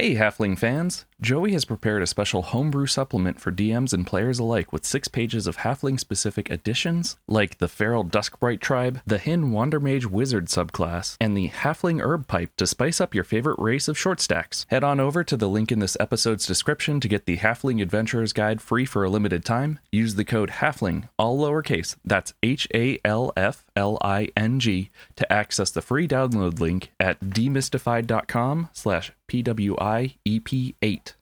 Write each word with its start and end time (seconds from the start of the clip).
Hey, 0.00 0.14
Halfling 0.14 0.58
fans! 0.58 1.04
Joey 1.20 1.52
has 1.52 1.66
prepared 1.66 2.00
a 2.00 2.06
special 2.06 2.40
homebrew 2.40 2.86
supplement 2.86 3.38
for 3.38 3.52
DMs 3.52 3.92
and 3.92 4.06
players 4.06 4.38
alike 4.38 4.72
with 4.72 4.86
six 4.86 5.06
pages 5.08 5.46
of 5.46 5.58
Halfling 5.58 6.00
specific 6.00 6.48
additions, 6.48 7.18
like 7.28 7.58
the 7.58 7.68
Feral 7.68 8.06
Duskbright 8.06 8.60
tribe, 8.60 9.02
the 9.06 9.18
Hin 9.18 9.50
Wandermage 9.50 10.06
Wizard 10.06 10.46
subclass, 10.46 11.18
and 11.20 11.36
the 11.36 11.50
Halfling 11.50 12.00
Herb 12.00 12.26
Pipe 12.26 12.56
to 12.56 12.66
spice 12.66 13.02
up 13.02 13.14
your 13.14 13.24
favorite 13.24 13.58
race 13.58 13.86
of 13.86 13.98
short 13.98 14.18
stacks. 14.18 14.64
Head 14.70 14.82
on 14.82 14.98
over 14.98 15.22
to 15.22 15.36
the 15.36 15.50
link 15.50 15.70
in 15.70 15.80
this 15.80 15.98
episode's 16.00 16.46
description 16.46 17.00
to 17.00 17.08
get 17.08 17.26
the 17.26 17.36
Halfling 17.36 17.82
Adventurer's 17.82 18.32
Guide 18.32 18.62
free 18.62 18.86
for 18.86 19.04
a 19.04 19.10
limited 19.10 19.44
time. 19.44 19.80
Use 19.92 20.14
the 20.14 20.24
code 20.24 20.48
HALFLING, 20.48 21.10
all 21.18 21.38
lowercase, 21.38 21.96
that's 22.02 22.32
H 22.42 22.66
A 22.72 22.98
L 23.04 23.34
F 23.36 23.66
L 23.76 23.98
I 24.00 24.30
N 24.34 24.60
G, 24.60 24.88
to 25.16 25.30
access 25.30 25.70
the 25.70 25.82
free 25.82 26.08
download 26.08 26.58
link 26.58 26.90
at 26.98 27.20
dmystified.com 27.20 28.70
slash 28.72 29.12
PWIEP8. 29.30 31.14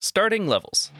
Starting 0.00 0.46
levels. 0.46 0.92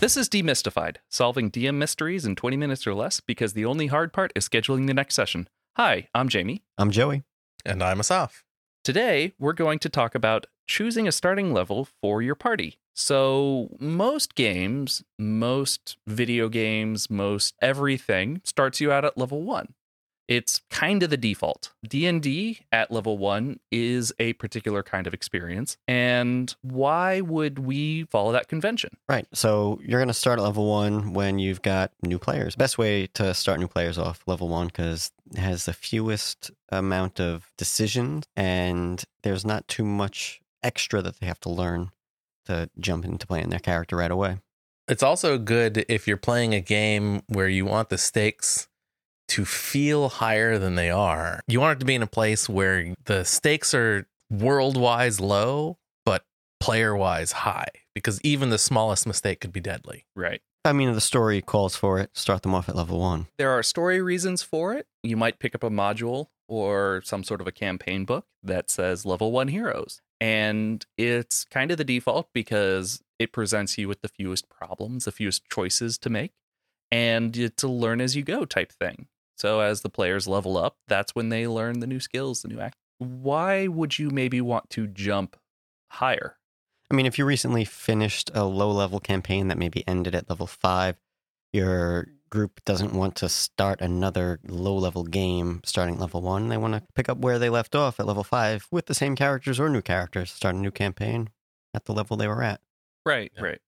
This 0.00 0.18
is 0.18 0.28
DMystified, 0.28 0.96
solving 1.08 1.50
DM 1.50 1.76
mysteries 1.76 2.26
in 2.26 2.36
20 2.36 2.58
minutes 2.58 2.86
or 2.86 2.92
less 2.92 3.20
because 3.20 3.54
the 3.54 3.64
only 3.64 3.86
hard 3.86 4.12
part 4.12 4.32
is 4.34 4.46
scheduling 4.46 4.86
the 4.86 4.92
next 4.92 5.14
session. 5.14 5.48
Hi, 5.78 6.08
I'm 6.14 6.28
Jamie. 6.28 6.62
I'm 6.76 6.90
Joey. 6.90 7.22
And 7.64 7.82
I'm 7.82 8.00
Asaf. 8.00 8.44
Today, 8.84 9.32
we're 9.38 9.54
going 9.54 9.78
to 9.78 9.88
talk 9.88 10.14
about 10.14 10.46
choosing 10.66 11.08
a 11.08 11.12
starting 11.12 11.54
level 11.54 11.88
for 12.02 12.20
your 12.20 12.34
party. 12.34 12.79
So, 12.94 13.76
most 13.78 14.34
games, 14.34 15.02
most 15.18 15.96
video 16.06 16.48
games, 16.48 17.08
most 17.08 17.54
everything 17.62 18.40
starts 18.44 18.80
you 18.80 18.92
out 18.92 19.04
at 19.04 19.16
level 19.16 19.42
1. 19.42 19.74
It's 20.30 20.60
kind 20.70 21.02
of 21.02 21.10
the 21.10 21.16
default. 21.16 21.72
D&D 21.88 22.60
at 22.70 22.92
level 22.92 23.18
1 23.18 23.58
is 23.72 24.12
a 24.20 24.34
particular 24.34 24.84
kind 24.84 25.08
of 25.08 25.12
experience, 25.12 25.76
and 25.88 26.54
why 26.62 27.20
would 27.20 27.58
we 27.58 28.04
follow 28.04 28.30
that 28.30 28.46
convention? 28.46 28.96
Right. 29.08 29.26
So 29.34 29.80
you're 29.82 29.98
going 29.98 30.06
to 30.06 30.14
start 30.14 30.38
at 30.38 30.44
level 30.44 30.68
one 30.68 31.14
when 31.14 31.40
you've 31.40 31.62
got 31.62 31.90
new 32.02 32.18
players. 32.20 32.54
Best 32.54 32.78
way 32.78 33.08
to 33.14 33.34
start 33.34 33.58
new 33.58 33.66
players 33.66 33.98
off 33.98 34.22
level 34.26 34.48
one 34.48 34.68
because 34.68 35.10
it 35.32 35.38
has 35.38 35.64
the 35.64 35.72
fewest 35.72 36.52
amount 36.68 37.18
of 37.18 37.50
decisions 37.58 38.24
and 38.36 39.02
there's 39.22 39.44
not 39.44 39.66
too 39.66 39.84
much 39.84 40.40
extra 40.62 41.02
that 41.02 41.18
they 41.18 41.26
have 41.26 41.40
to 41.40 41.48
learn 41.48 41.90
to 42.46 42.70
jump 42.78 43.04
into 43.04 43.26
playing 43.26 43.50
their 43.50 43.58
character 43.58 43.96
right 43.96 44.10
away. 44.10 44.38
It's 44.88 45.02
also 45.02 45.38
good 45.38 45.84
if 45.88 46.08
you're 46.08 46.16
playing 46.16 46.54
a 46.54 46.60
game 46.60 47.22
where 47.28 47.48
you 47.48 47.64
want 47.64 47.90
the 47.90 47.98
stakes 47.98 48.68
to 49.28 49.44
feel 49.44 50.08
higher 50.08 50.58
than 50.58 50.74
they 50.74 50.90
are. 50.90 51.40
You 51.46 51.60
want 51.60 51.76
it 51.76 51.80
to 51.80 51.86
be 51.86 51.94
in 51.94 52.02
a 52.02 52.08
place 52.08 52.48
where 52.48 52.94
the 53.04 53.24
stakes 53.24 53.72
are 53.74 54.08
world 54.28 54.76
wise 54.76 55.20
low, 55.20 55.78
but 56.04 56.24
player 56.58 56.96
wise 56.96 57.32
high, 57.32 57.68
because 57.94 58.20
even 58.22 58.50
the 58.50 58.58
smallest 58.58 59.06
mistake 59.06 59.40
could 59.40 59.52
be 59.52 59.60
deadly. 59.60 60.06
Right. 60.16 60.40
I 60.64 60.72
mean, 60.72 60.92
the 60.92 61.00
story 61.00 61.40
calls 61.40 61.76
for 61.76 62.00
it. 62.00 62.10
Start 62.12 62.42
them 62.42 62.54
off 62.54 62.68
at 62.68 62.76
level 62.76 62.98
one. 63.00 63.28
There 63.38 63.50
are 63.50 63.62
story 63.62 64.02
reasons 64.02 64.42
for 64.42 64.74
it. 64.74 64.86
You 65.02 65.16
might 65.16 65.38
pick 65.38 65.54
up 65.54 65.62
a 65.62 65.70
module 65.70 66.26
or 66.48 67.00
some 67.04 67.22
sort 67.22 67.40
of 67.40 67.46
a 67.46 67.52
campaign 67.52 68.04
book 68.04 68.26
that 68.42 68.68
says 68.68 69.06
level 69.06 69.30
one 69.30 69.48
heroes. 69.48 70.02
And 70.20 70.84
it's 70.98 71.44
kind 71.44 71.70
of 71.70 71.78
the 71.78 71.84
default 71.84 72.28
because 72.34 73.02
it 73.18 73.32
presents 73.32 73.78
you 73.78 73.88
with 73.88 74.02
the 74.02 74.08
fewest 74.08 74.48
problems, 74.48 75.06
the 75.06 75.12
fewest 75.12 75.48
choices 75.50 75.96
to 75.98 76.10
make, 76.10 76.32
and 76.90 77.36
it's 77.36 77.62
a 77.62 77.68
learn 77.68 78.00
as 78.00 78.16
you 78.16 78.22
go 78.22 78.44
type 78.44 78.72
thing. 78.72 79.06
So 79.36 79.60
as 79.60 79.80
the 79.80 79.88
players 79.88 80.28
level 80.28 80.58
up, 80.58 80.76
that's 80.86 81.14
when 81.14 81.30
they 81.30 81.46
learn 81.46 81.80
the 81.80 81.86
new 81.86 82.00
skills, 82.00 82.42
the 82.42 82.48
new 82.48 82.60
act. 82.60 82.76
Why 82.98 83.66
would 83.66 83.98
you 83.98 84.10
maybe 84.10 84.42
want 84.42 84.68
to 84.70 84.86
jump 84.86 85.36
higher? 85.88 86.36
I 86.90 86.94
mean, 86.94 87.06
if 87.06 87.18
you 87.18 87.24
recently 87.24 87.64
finished 87.64 88.30
a 88.34 88.44
low 88.44 88.70
level 88.70 89.00
campaign 89.00 89.48
that 89.48 89.56
maybe 89.56 89.86
ended 89.88 90.14
at 90.14 90.28
level 90.28 90.46
five, 90.46 90.96
your 91.52 92.08
group 92.30 92.60
doesn't 92.64 92.92
want 92.92 93.16
to 93.16 93.28
start 93.28 93.80
another 93.80 94.40
low 94.46 94.76
level 94.76 95.04
game 95.04 95.60
starting 95.64 95.98
level 95.98 96.22
one. 96.22 96.48
They 96.48 96.56
want 96.56 96.74
to 96.74 96.82
pick 96.94 97.08
up 97.08 97.18
where 97.18 97.38
they 97.38 97.50
left 97.50 97.74
off 97.74 97.98
at 98.00 98.06
level 98.06 98.24
five 98.24 98.66
with 98.70 98.86
the 98.86 98.94
same 98.94 99.16
characters 99.16 99.58
or 99.60 99.68
new 99.68 99.82
characters, 99.82 100.30
start 100.30 100.54
a 100.54 100.58
new 100.58 100.70
campaign 100.70 101.28
at 101.74 101.84
the 101.84 101.92
level 101.92 102.16
they 102.16 102.28
were 102.28 102.42
at. 102.42 102.60
Right, 103.04 103.32
Yeah. 103.36 103.42
right. 103.42 103.58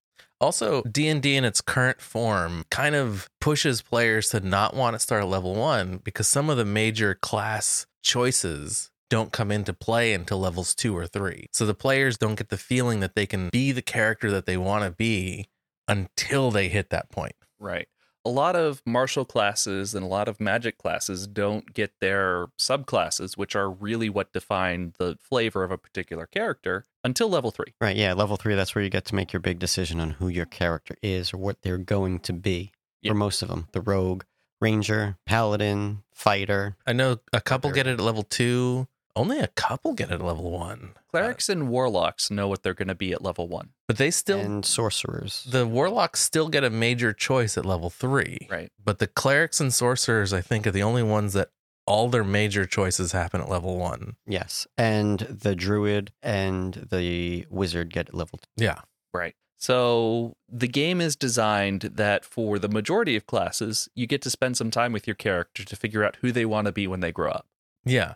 Also, 0.40 0.82
D&D 0.82 1.36
in 1.36 1.44
its 1.44 1.60
current 1.60 2.00
form 2.00 2.64
kind 2.70 2.96
of 2.96 3.28
pushes 3.40 3.80
players 3.80 4.28
to 4.30 4.40
not 4.40 4.74
want 4.74 4.94
to 4.94 4.98
start 4.98 5.22
at 5.22 5.28
level 5.28 5.54
1 5.54 5.98
because 5.98 6.26
some 6.26 6.50
of 6.50 6.56
the 6.56 6.64
major 6.64 7.14
class 7.14 7.86
choices 8.02 8.90
don't 9.08 9.30
come 9.32 9.52
into 9.52 9.72
play 9.72 10.12
until 10.14 10.40
levels 10.40 10.74
2 10.74 10.96
or 10.96 11.06
3. 11.06 11.46
So 11.52 11.64
the 11.64 11.74
players 11.74 12.18
don't 12.18 12.34
get 12.34 12.48
the 12.48 12.56
feeling 12.56 12.98
that 13.00 13.14
they 13.14 13.26
can 13.26 13.50
be 13.50 13.70
the 13.70 13.82
character 13.82 14.30
that 14.32 14.46
they 14.46 14.56
want 14.56 14.84
to 14.84 14.90
be 14.90 15.46
until 15.86 16.50
they 16.50 16.68
hit 16.68 16.90
that 16.90 17.10
point. 17.10 17.34
Right. 17.60 17.86
A 18.24 18.30
lot 18.30 18.54
of 18.54 18.82
martial 18.86 19.24
classes 19.24 19.94
and 19.94 20.04
a 20.04 20.08
lot 20.08 20.28
of 20.28 20.40
magic 20.40 20.78
classes 20.78 21.26
don't 21.26 21.74
get 21.74 21.92
their 22.00 22.46
subclasses, 22.58 23.36
which 23.36 23.56
are 23.56 23.68
really 23.68 24.08
what 24.08 24.32
define 24.32 24.92
the 24.98 25.18
flavor 25.20 25.64
of 25.64 25.70
a 25.72 25.78
particular 25.78 26.26
character, 26.26 26.86
until 27.02 27.28
level 27.28 27.50
three. 27.50 27.74
Right. 27.80 27.96
Yeah. 27.96 28.12
Level 28.12 28.36
three, 28.36 28.54
that's 28.54 28.74
where 28.74 28.84
you 28.84 28.90
get 28.90 29.04
to 29.06 29.14
make 29.16 29.32
your 29.32 29.40
big 29.40 29.58
decision 29.58 29.98
on 29.98 30.10
who 30.10 30.28
your 30.28 30.46
character 30.46 30.94
is 31.02 31.32
or 31.34 31.38
what 31.38 31.62
they're 31.62 31.78
going 31.78 32.20
to 32.20 32.32
be 32.32 32.70
Yep. 33.02 33.10
for 33.10 33.14
most 33.16 33.42
of 33.42 33.48
them 33.48 33.66
the 33.72 33.80
rogue, 33.80 34.22
ranger, 34.60 35.16
paladin, 35.26 36.04
fighter. 36.14 36.76
I 36.86 36.92
know 36.92 37.16
a 37.32 37.40
couple 37.40 37.72
get 37.72 37.88
it 37.88 37.94
at 37.94 38.00
level 38.00 38.22
2, 38.22 38.86
only 39.14 39.38
a 39.38 39.48
couple 39.48 39.92
get 39.94 40.10
it 40.10 40.14
at 40.14 40.22
level 40.22 40.50
1. 40.50 40.94
Clerics 41.10 41.48
and 41.48 41.68
warlocks 41.68 42.30
know 42.30 42.48
what 42.48 42.62
they're 42.62 42.74
going 42.74 42.88
to 42.88 42.94
be 42.94 43.12
at 43.12 43.22
level 43.22 43.48
one. 43.48 43.70
But 43.86 43.98
they 43.98 44.10
still 44.10 44.40
and 44.40 44.64
sorcerers. 44.64 45.44
the 45.48 45.66
warlocks 45.66 46.20
still 46.20 46.48
get 46.48 46.64
a 46.64 46.70
major 46.70 47.12
choice 47.12 47.58
at 47.58 47.66
level 47.66 47.90
3. 47.90 48.48
Right. 48.50 48.70
But 48.82 48.98
the 48.98 49.06
clerics 49.06 49.60
and 49.60 49.72
sorcerers, 49.72 50.32
I 50.32 50.40
think, 50.40 50.66
are 50.66 50.70
the 50.70 50.82
only 50.82 51.02
ones 51.02 51.34
that 51.34 51.50
all 51.86 52.08
their 52.08 52.24
major 52.24 52.64
choices 52.64 53.12
happen 53.12 53.40
at 53.40 53.48
level 53.48 53.76
one. 53.76 54.16
yes. 54.26 54.66
And 54.78 55.18
the 55.18 55.54
druid 55.54 56.12
and 56.22 56.86
the 56.90 57.46
wizard 57.50 57.92
get 57.92 58.14
level 58.14 58.38
two. 58.38 58.64
Yeah. 58.64 58.80
Right. 59.12 59.34
So 59.58 60.36
the 60.48 60.68
game 60.68 61.00
is 61.00 61.16
designed 61.16 61.82
that 61.82 62.24
for 62.24 62.58
the 62.58 62.68
majority 62.68 63.14
of 63.16 63.26
classes, 63.26 63.88
you 63.94 64.06
get 64.06 64.22
to 64.22 64.30
spend 64.30 64.56
some 64.56 64.70
time 64.70 64.92
with 64.92 65.06
your 65.06 65.14
character 65.14 65.64
to 65.64 65.76
figure 65.76 66.02
out 66.04 66.16
who 66.20 66.32
they 66.32 66.44
want 66.44 66.66
to 66.66 66.72
be 66.72 66.86
when 66.86 67.00
they 67.00 67.12
grow 67.12 67.30
up. 67.30 67.46
Yeah. 67.84 68.14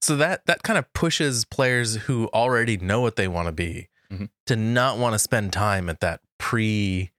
So 0.00 0.16
that 0.16 0.46
that 0.46 0.62
kind 0.62 0.78
of 0.78 0.92
pushes 0.92 1.44
players 1.44 1.96
who 1.96 2.28
already 2.28 2.76
know 2.76 3.00
what 3.00 3.16
they 3.16 3.28
want 3.28 3.46
to 3.46 3.52
be 3.52 3.88
Mhm. 4.10 4.30
to 4.46 4.56
not 4.56 4.98
want 4.98 5.14
to 5.14 5.18
spend 5.18 5.52
time 5.52 5.88
at 5.90 6.00
that 6.00 6.20
pre-choice 6.38 7.10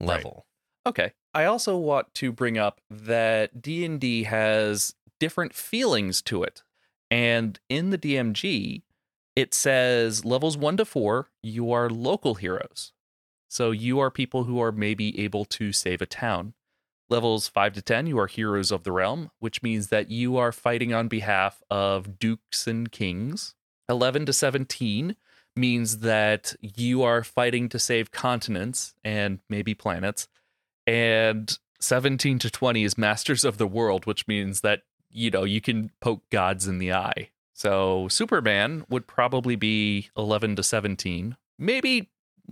level. 0.00 0.46
Okay. 0.86 1.12
I 1.32 1.44
also 1.44 1.76
want 1.76 2.12
to 2.14 2.32
bring 2.32 2.58
up 2.58 2.80
that 2.90 3.62
D&D 3.62 4.24
has 4.24 4.94
different 5.20 5.54
feelings 5.54 6.20
to 6.22 6.42
it. 6.42 6.64
And 7.10 7.60
in 7.68 7.90
the 7.90 7.98
DMG, 7.98 8.82
it 9.36 9.54
says 9.54 10.24
levels 10.24 10.56
1 10.56 10.76
to 10.78 10.84
4, 10.84 11.30
you 11.42 11.70
are 11.70 11.88
local 11.88 12.34
heroes. 12.34 12.92
So 13.48 13.70
you 13.70 14.00
are 14.00 14.10
people 14.10 14.44
who 14.44 14.60
are 14.60 14.72
maybe 14.72 15.18
able 15.20 15.44
to 15.46 15.72
save 15.72 16.02
a 16.02 16.06
town. 16.06 16.54
Levels 17.10 17.48
5 17.48 17.72
to 17.74 17.82
10, 17.82 18.06
you 18.06 18.18
are 18.20 18.28
heroes 18.28 18.70
of 18.70 18.84
the 18.84 18.92
realm, 18.92 19.32
which 19.40 19.64
means 19.64 19.88
that 19.88 20.10
you 20.12 20.36
are 20.36 20.52
fighting 20.52 20.94
on 20.94 21.08
behalf 21.08 21.60
of 21.68 22.20
dukes 22.20 22.68
and 22.68 22.90
kings. 22.92 23.56
11 23.88 24.26
to 24.26 24.32
17 24.32 25.16
means 25.56 25.98
that 25.98 26.54
you 26.60 27.02
are 27.02 27.24
fighting 27.24 27.68
to 27.68 27.80
save 27.80 28.12
continents 28.12 28.94
and 29.02 29.40
maybe 29.48 29.74
planets. 29.74 30.28
And 30.86 31.58
17 31.80 32.38
to 32.38 32.50
20 32.50 32.84
is 32.84 32.96
masters 32.96 33.44
of 33.44 33.58
the 33.58 33.66
world 33.66 34.06
which 34.06 34.28
means 34.28 34.60
that 34.60 34.82
you 35.10 35.30
know 35.30 35.44
you 35.44 35.60
can 35.60 35.90
poke 36.00 36.22
gods 36.30 36.68
in 36.68 36.78
the 36.78 36.92
eye. 36.92 37.30
So 37.54 38.06
superman 38.08 38.84
would 38.88 39.06
probably 39.06 39.56
be 39.56 40.10
11 40.16 40.56
to 40.56 40.62
17 40.62 41.36
maybe 41.58 42.08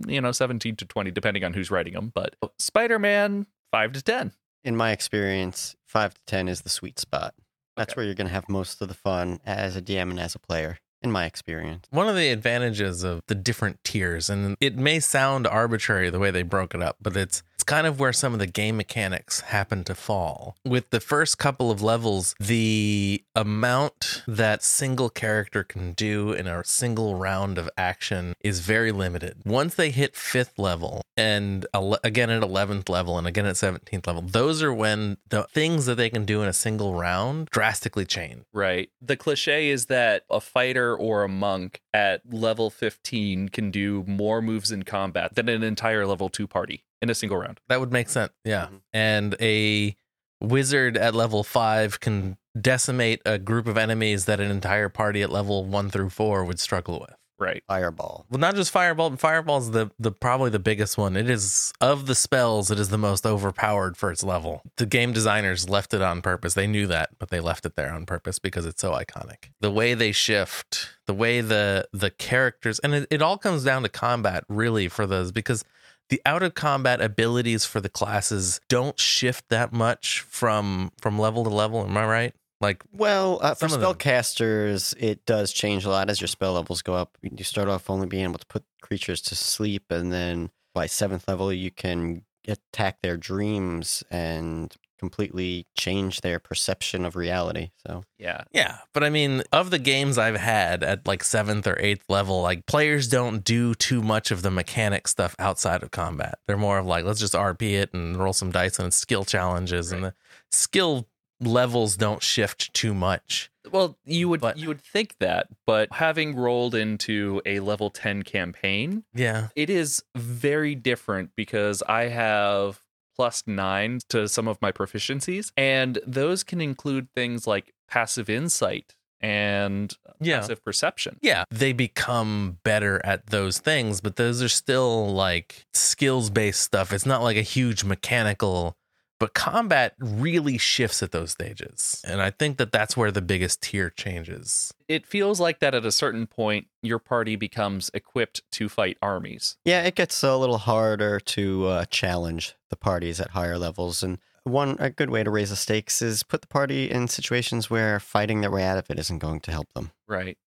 you 0.07 0.21
know 0.21 0.31
17 0.31 0.75
to 0.77 0.85
20 0.85 1.11
depending 1.11 1.43
on 1.43 1.53
who's 1.53 1.71
writing 1.71 1.93
them 1.93 2.11
but 2.13 2.35
spider-man 2.57 3.45
5 3.71 3.91
to 3.93 4.01
10 4.01 4.31
In 4.63 4.75
my 4.75 4.91
experience, 4.91 5.75
five 5.85 6.13
to 6.13 6.21
10 6.27 6.47
is 6.47 6.61
the 6.61 6.69
sweet 6.69 6.99
spot. 6.99 7.33
That's 7.77 7.93
Okay. 7.93 7.99
where 8.01 8.05
you're 8.05 8.15
going 8.15 8.27
to 8.27 8.33
have 8.33 8.49
most 8.49 8.81
of 8.81 8.87
the 8.89 8.93
fun 8.93 9.39
as 9.45 9.75
a 9.75 9.81
DM 9.81 10.09
and 10.11 10.19
as 10.19 10.35
a 10.35 10.39
player, 10.39 10.79
in 11.01 11.11
my 11.11 11.25
experience. 11.25 11.85
One 11.91 12.09
of 12.09 12.15
the 12.15 12.29
advantages 12.29 13.03
of 13.03 13.21
the 13.27 13.35
different 13.35 13.81
tiers, 13.85 14.29
and 14.29 14.57
it 14.59 14.75
may 14.75 14.99
sound 14.99 15.47
arbitrary 15.47 16.09
the 16.09 16.19
way 16.19 16.29
they 16.31 16.43
broke 16.43 16.75
it 16.75 16.81
up, 16.81 16.97
but 17.01 17.15
it's 17.15 17.37
it's 17.37 17.43
kind 17.69 17.85
of 17.85 17.99
where 17.99 18.11
some 18.11 18.33
of 18.33 18.39
the 18.39 18.47
game 18.47 18.77
mechanics 18.77 19.41
happen 19.41 19.83
to 19.83 19.93
fall. 19.93 20.55
With 20.65 20.89
the 20.89 20.99
first 20.99 21.37
couple 21.37 21.69
of 21.69 21.83
levels, 21.83 22.33
the 22.39 23.23
amount 23.35 24.23
that 24.27 24.63
single 24.63 25.11
character 25.11 25.63
can 25.63 25.93
do 25.93 26.31
in 26.33 26.47
a 26.47 26.63
single 26.63 27.15
round 27.15 27.59
of 27.59 27.69
action 27.77 28.33
is 28.41 28.61
very 28.61 28.91
limited. 28.91 29.43
Once 29.45 29.75
they 29.75 29.91
hit 29.91 30.15
fifth 30.15 30.57
level, 30.57 31.03
and 31.15 31.67
again 32.03 32.31
at 32.31 32.41
11th 32.41 32.89
level, 32.89 33.19
and 33.19 33.27
again 33.27 33.45
at 33.45 33.53
17th 33.53 34.07
level, 34.07 34.23
those 34.23 34.63
are 34.63 34.73
when 34.73 35.17
the 35.29 35.43
things 35.43 35.85
that 35.85 35.95
they 35.95 36.09
can 36.09 36.25
do 36.25 36.41
in 36.41 36.47
a 36.47 36.53
single 36.53 36.95
round 36.95 37.49
drastically 37.51 38.05
change. 38.05 38.45
Right. 38.51 38.89
The 38.99 39.15
cliche 39.15 39.69
is 39.69 39.85
that 39.85 40.23
a 40.27 40.41
fighter 40.41 40.97
or 40.97 41.23
a 41.23 41.29
monk 41.29 41.81
at 41.93 42.21
level 42.33 42.71
15 42.71 43.49
can 43.49 43.69
do 43.69 44.03
more 44.07 44.41
moves 44.41 44.71
in 44.71 44.83
combat 44.83 45.35
than 45.35 45.47
an 45.49 45.61
entire 45.61 46.07
level 46.07 46.29
2 46.29 46.47
party 46.47 46.83
in 47.01 47.09
a 47.09 47.15
single 47.15 47.37
round. 47.37 47.59
That 47.67 47.79
would 47.79 47.91
make 47.91 48.09
sense. 48.09 48.31
Yeah. 48.43 48.67
Mhm. 48.67 48.81
And 48.93 49.35
a 49.41 49.95
wizard 50.41 50.97
at 50.97 51.13
level 51.15 51.43
five 51.43 51.99
can 51.99 52.37
decimate 52.59 53.21
a 53.25 53.37
group 53.37 53.67
of 53.67 53.77
enemies 53.77 54.25
that 54.25 54.39
an 54.39 54.49
entire 54.51 54.89
party 54.89 55.21
at 55.21 55.29
level 55.31 55.65
one 55.65 55.89
through 55.89 56.09
four 56.09 56.43
would 56.45 56.59
struggle 56.59 56.99
with. 56.99 57.15
Right. 57.37 57.63
Fireball. 57.69 58.25
Well, 58.29 58.39
not 58.39 58.55
just 58.55 58.69
fireball, 58.69 59.11
but 59.11 59.19
fireball's 59.19 59.71
the 59.71 59.89
the 59.97 60.11
probably 60.11 60.49
the 60.49 60.59
biggest 60.59 60.97
one. 60.97 61.15
It 61.15 61.29
is 61.29 61.71
of 61.79 62.05
the 62.05 62.15
spells, 62.15 62.69
it 62.69 62.77
is 62.79 62.89
the 62.89 62.97
most 62.97 63.25
overpowered 63.25 63.95
for 63.95 64.11
its 64.11 64.23
level. 64.25 64.61
The 64.75 64.85
game 64.85 65.13
designers 65.13 65.69
left 65.69 65.93
it 65.93 66.01
on 66.01 66.21
purpose. 66.21 66.53
They 66.53 66.67
knew 66.67 66.85
that, 66.87 67.11
but 67.17 67.29
they 67.29 67.39
left 67.39 67.65
it 67.65 67.77
there 67.77 67.93
on 67.93 68.05
purpose 68.05 68.39
because 68.39 68.65
it's 68.65 68.81
so 68.81 68.91
iconic. 68.91 69.51
The 69.61 69.71
way 69.71 69.93
they 69.93 70.11
shift, 70.11 70.89
the 71.05 71.13
way 71.13 71.39
the 71.39 71.87
the 71.93 72.09
characters, 72.11 72.77
and 72.79 72.93
it, 72.93 73.07
it 73.09 73.21
all 73.21 73.37
comes 73.37 73.63
down 73.63 73.83
to 73.83 73.89
combat 73.89 74.43
really 74.49 74.89
for 74.89 75.07
those 75.07 75.31
because 75.31 75.63
the 76.09 76.21
out 76.25 76.43
of 76.43 76.53
combat 76.53 77.01
abilities 77.01 77.65
for 77.65 77.79
the 77.79 77.89
classes 77.89 78.59
don't 78.67 78.99
shift 78.99 79.49
that 79.49 79.71
much 79.71 80.21
from 80.21 80.91
from 80.99 81.17
level 81.19 81.43
to 81.43 81.49
level. 81.49 81.83
Am 81.83 81.95
I 81.97 82.05
right? 82.05 82.33
Like 82.61 82.83
Well, 82.91 83.39
uh, 83.41 83.53
for 83.53 83.69
Some 83.69 83.75
of 83.75 83.81
them. 83.81 83.93
spellcasters, 83.95 84.93
it 84.99 85.25
does 85.25 85.53
change 85.53 85.85
a 85.85 85.89
lot 85.89 86.09
as 86.09 86.19
your 86.19 86.27
spell 86.27 86.53
levels 86.53 86.81
go 86.81 86.93
up. 86.93 87.17
You 87.21 87.43
start 87.43 87.69
off 87.69 87.89
only 87.89 88.07
being 88.07 88.25
able 88.25 88.39
to 88.39 88.45
put 88.47 88.65
creatures 88.81 89.21
to 89.23 89.35
sleep, 89.35 89.85
and 89.89 90.11
then 90.11 90.49
by 90.73 90.85
seventh 90.87 91.27
level, 91.27 91.53
you 91.53 91.71
can 91.71 92.23
attack 92.47 93.01
their 93.01 93.15
dreams 93.15 94.03
and 94.11 94.75
completely 94.99 95.65
change 95.77 96.21
their 96.21 96.39
perception 96.39 97.05
of 97.05 97.15
reality. 97.15 97.71
So, 97.87 98.03
Yeah. 98.19 98.43
Yeah, 98.51 98.79
but 98.93 99.03
I 99.03 99.09
mean, 99.09 99.41
of 99.51 99.71
the 99.71 99.79
games 99.79 100.17
I've 100.17 100.35
had 100.37 100.83
at 100.83 101.07
like 101.07 101.23
seventh 101.23 101.65
or 101.65 101.77
eighth 101.79 102.03
level, 102.09 102.41
like 102.41 102.65
players 102.67 103.07
don't 103.07 103.43
do 103.43 103.73
too 103.73 104.01
much 104.03 104.29
of 104.29 104.41
the 104.43 104.51
mechanic 104.51 105.07
stuff 105.07 105.35
outside 105.39 105.81
of 105.81 105.91
combat. 105.91 106.37
They're 106.47 106.57
more 106.57 106.77
of 106.77 106.85
like, 106.85 107.05
let's 107.05 107.19
just 107.19 107.33
RP 107.33 107.73
it 107.73 107.93
and 107.93 108.17
roll 108.17 108.33
some 108.33 108.51
dice 108.51 108.77
and 108.77 108.93
skill 108.93 109.23
challenges, 109.25 109.91
and 109.91 110.03
the 110.03 110.13
skill 110.51 111.07
levels 111.41 111.95
don't 111.95 112.21
shift 112.21 112.73
too 112.73 112.93
much. 112.93 113.49
Well, 113.71 113.97
you 114.03 114.27
would 114.27 114.41
But- 114.41 114.57
you 114.57 114.67
would 114.67 114.81
think 114.81 115.15
that, 115.19 115.47
but 115.65 115.93
having 115.93 116.35
rolled 116.35 116.75
into 116.75 117.41
a 117.45 117.59
level 117.61 117.89
10 117.89 118.23
campaign, 118.23 119.03
Yeah, 119.13 119.47
it 119.55 119.69
is 119.69 120.03
very 120.15 120.75
different 120.75 121.31
because 121.37 121.81
I 121.87 122.07
have 122.09 122.81
plus 123.19 123.43
9 123.45 123.99
to 124.07 124.29
some 124.29 124.47
of 124.47 124.57
my 124.61 124.71
proficiencies 124.71 125.51
and 125.57 125.99
those 126.07 126.41
can 126.41 126.61
include 126.61 127.09
things 127.13 127.45
like 127.45 127.73
passive 127.89 128.29
insight 128.29 128.95
and 129.19 129.93
uh, 130.07 130.13
yeah. 130.21 130.39
passive 130.39 130.63
perception. 130.63 131.17
Yeah, 131.21 131.43
they 131.51 131.73
become 131.73 132.59
better 132.63 133.01
at 133.03 133.25
those 133.25 133.59
things, 133.59 133.99
but 133.99 134.15
those 134.15 134.41
are 134.41 134.47
still 134.47 135.09
like 135.09 135.65
skills 135.73 136.29
based 136.29 136.61
stuff. 136.61 136.93
It's 136.93 137.05
not 137.05 137.21
like 137.21 137.35
a 137.35 137.41
huge 137.41 137.83
mechanical, 137.83 138.77
but 139.19 139.33
combat 139.33 139.95
really 139.99 140.57
shifts 140.57 141.03
at 141.03 141.11
those 141.11 141.31
stages. 141.31 142.01
And 142.07 142.21
I 142.21 142.31
think 142.31 142.57
that 142.57 142.71
that's 142.71 142.95
where 142.95 143.11
the 143.11 143.21
biggest 143.21 143.61
tier 143.61 143.89
changes. 143.89 144.73
It 144.87 145.05
feels 145.05 145.39
like 145.39 145.59
that 145.59 145.75
at 145.75 145.85
a 145.85 145.91
certain 145.91 146.25
point 146.25 146.67
your 146.81 146.99
party 146.99 147.35
becomes 147.35 147.91
equipped 147.93 148.41
to 148.53 148.69
fight 148.69 148.97
armies. 149.01 149.57
yeah, 149.65 149.83
it 149.83 149.95
gets 149.95 150.23
a 150.23 150.37
little 150.37 150.57
harder 150.57 151.19
to 151.19 151.67
uh, 151.67 151.85
challenge 151.85 152.55
the 152.69 152.75
parties 152.77 153.19
at 153.19 153.31
higher 153.31 153.57
levels. 153.57 154.01
And 154.01 154.17
one 154.43 154.77
a 154.79 154.89
good 154.89 155.09
way 155.09 155.23
to 155.23 155.29
raise 155.29 155.49
the 155.49 155.55
stakes 155.55 156.01
is 156.01 156.23
put 156.23 156.41
the 156.41 156.47
party 156.47 156.89
in 156.89 157.07
situations 157.07 157.69
where 157.69 157.99
fighting 157.99 158.41
their 158.41 158.51
way 158.51 158.63
out 158.63 158.77
of 158.77 158.89
it 158.89 158.97
isn't 158.97 159.19
going 159.19 159.41
to 159.41 159.51
help 159.51 159.71
them. 159.73 159.91
Right. 160.07 160.37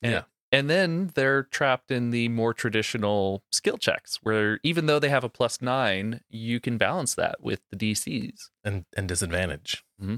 Yeah. 0.00 0.22
And 0.52 0.68
then 0.68 1.10
they're 1.14 1.44
trapped 1.44 1.90
in 1.90 2.10
the 2.10 2.28
more 2.28 2.52
traditional 2.52 3.42
skill 3.50 3.78
checks 3.78 4.18
where 4.22 4.60
even 4.62 4.84
though 4.84 4.98
they 4.98 5.08
have 5.08 5.24
a 5.24 5.30
plus 5.30 5.62
nine, 5.62 6.20
you 6.28 6.60
can 6.60 6.76
balance 6.76 7.14
that 7.14 7.42
with 7.42 7.62
the 7.70 7.76
DCs. 7.76 8.50
And 8.62 8.84
and 8.94 9.08
disadvantage. 9.08 9.82
Mm-hmm. 10.00 10.16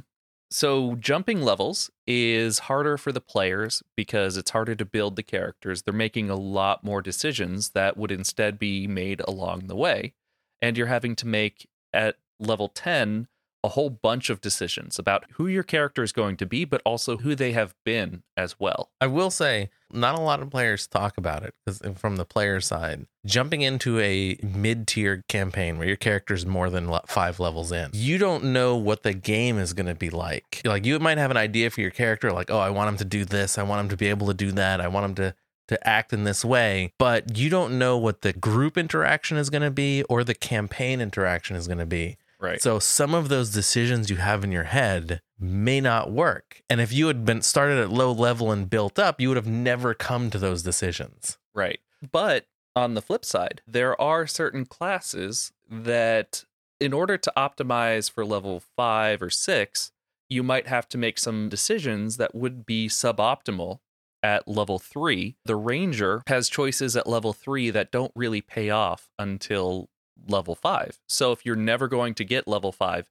So 0.50 0.96
jumping 0.96 1.42
levels 1.42 1.90
is 2.06 2.60
harder 2.60 2.96
for 2.96 3.12
the 3.12 3.20
players 3.20 3.82
because 3.96 4.36
it's 4.36 4.50
harder 4.50 4.74
to 4.74 4.84
build 4.84 5.16
the 5.16 5.22
characters. 5.22 5.82
They're 5.82 5.94
making 5.94 6.30
a 6.30 6.36
lot 6.36 6.84
more 6.84 7.00
decisions 7.00 7.70
that 7.70 7.96
would 7.96 8.12
instead 8.12 8.58
be 8.58 8.86
made 8.86 9.20
along 9.26 9.66
the 9.66 9.76
way. 9.76 10.14
And 10.60 10.76
you're 10.76 10.86
having 10.86 11.16
to 11.16 11.26
make 11.26 11.68
at 11.92 12.16
level 12.38 12.68
10 12.68 13.28
a 13.64 13.68
whole 13.68 13.88
bunch 13.88 14.28
of 14.28 14.42
decisions 14.42 14.98
about 14.98 15.24
who 15.32 15.46
your 15.46 15.62
character 15.62 16.02
is 16.02 16.12
going 16.12 16.36
to 16.36 16.44
be, 16.44 16.66
but 16.66 16.82
also 16.84 17.16
who 17.16 17.34
they 17.34 17.52
have 17.52 17.74
been 17.82 18.22
as 18.36 18.60
well. 18.60 18.90
I 19.00 19.06
will 19.06 19.30
say, 19.30 19.70
not 19.90 20.16
a 20.16 20.20
lot 20.20 20.42
of 20.42 20.50
players 20.50 20.86
talk 20.86 21.16
about 21.16 21.42
it 21.42 21.54
because 21.64 21.80
from 21.98 22.16
the 22.16 22.26
player 22.26 22.60
side, 22.60 23.06
jumping 23.24 23.62
into 23.62 23.98
a 24.00 24.36
mid 24.42 24.86
tier 24.86 25.22
campaign 25.28 25.78
where 25.78 25.86
your 25.86 25.96
character 25.96 26.34
is 26.34 26.44
more 26.44 26.68
than 26.68 26.92
five 27.06 27.40
levels 27.40 27.72
in, 27.72 27.90
you 27.94 28.18
don't 28.18 28.44
know 28.44 28.76
what 28.76 29.02
the 29.02 29.14
game 29.14 29.58
is 29.58 29.72
going 29.72 29.86
to 29.86 29.94
be 29.94 30.10
like. 30.10 30.60
Like, 30.64 30.84
you 30.84 30.98
might 30.98 31.16
have 31.16 31.30
an 31.30 31.38
idea 31.38 31.70
for 31.70 31.80
your 31.80 31.90
character, 31.90 32.32
like, 32.32 32.50
oh, 32.50 32.58
I 32.58 32.68
want 32.68 32.90
him 32.90 32.96
to 32.98 33.04
do 33.04 33.24
this, 33.24 33.56
I 33.56 33.62
want 33.62 33.80
him 33.80 33.88
to 33.88 33.96
be 33.96 34.08
able 34.08 34.26
to 34.26 34.34
do 34.34 34.52
that, 34.52 34.80
I 34.80 34.88
want 34.88 35.06
him 35.06 35.14
to. 35.16 35.34
To 35.68 35.88
act 35.88 36.12
in 36.12 36.24
this 36.24 36.44
way, 36.44 36.92
but 36.98 37.38
you 37.38 37.48
don't 37.48 37.78
know 37.78 37.96
what 37.96 38.20
the 38.20 38.34
group 38.34 38.76
interaction 38.76 39.38
is 39.38 39.48
going 39.48 39.62
to 39.62 39.70
be 39.70 40.02
or 40.10 40.22
the 40.22 40.34
campaign 40.34 41.00
interaction 41.00 41.56
is 41.56 41.66
going 41.66 41.78
to 41.78 41.86
be. 41.86 42.18
Right. 42.44 42.60
So 42.60 42.78
some 42.78 43.14
of 43.14 43.28
those 43.28 43.50
decisions 43.50 44.10
you 44.10 44.16
have 44.16 44.44
in 44.44 44.52
your 44.52 44.64
head 44.64 45.22
may 45.40 45.80
not 45.80 46.12
work. 46.12 46.62
And 46.68 46.80
if 46.80 46.92
you 46.92 47.06
had 47.06 47.24
been 47.24 47.42
started 47.42 47.78
at 47.78 47.90
low 47.90 48.12
level 48.12 48.52
and 48.52 48.68
built 48.68 48.98
up, 48.98 49.20
you 49.20 49.28
would 49.28 49.36
have 49.36 49.46
never 49.46 49.94
come 49.94 50.30
to 50.30 50.38
those 50.38 50.62
decisions. 50.62 51.38
Right. 51.54 51.80
But 52.12 52.46
on 52.76 52.94
the 52.94 53.02
flip 53.02 53.24
side, 53.24 53.62
there 53.66 53.98
are 54.00 54.26
certain 54.26 54.66
classes 54.66 55.52
that, 55.70 56.44
in 56.78 56.92
order 56.92 57.16
to 57.16 57.32
optimize 57.36 58.10
for 58.10 58.24
level 58.24 58.62
five 58.76 59.22
or 59.22 59.30
six, 59.30 59.92
you 60.28 60.42
might 60.42 60.66
have 60.66 60.88
to 60.90 60.98
make 60.98 61.18
some 61.18 61.48
decisions 61.48 62.16
that 62.18 62.34
would 62.34 62.66
be 62.66 62.88
suboptimal 62.88 63.78
at 64.22 64.48
level 64.48 64.78
three. 64.78 65.36
The 65.44 65.56
Ranger 65.56 66.22
has 66.26 66.48
choices 66.48 66.96
at 66.96 67.06
level 67.06 67.32
three 67.32 67.70
that 67.70 67.92
don't 67.92 68.12
really 68.14 68.40
pay 68.40 68.70
off 68.70 69.08
until 69.18 69.88
level 70.28 70.54
five. 70.54 70.98
So 71.08 71.32
if 71.32 71.44
you're 71.44 71.56
never 71.56 71.88
going 71.88 72.14
to 72.14 72.24
get 72.24 72.48
level 72.48 72.72
five, 72.72 73.06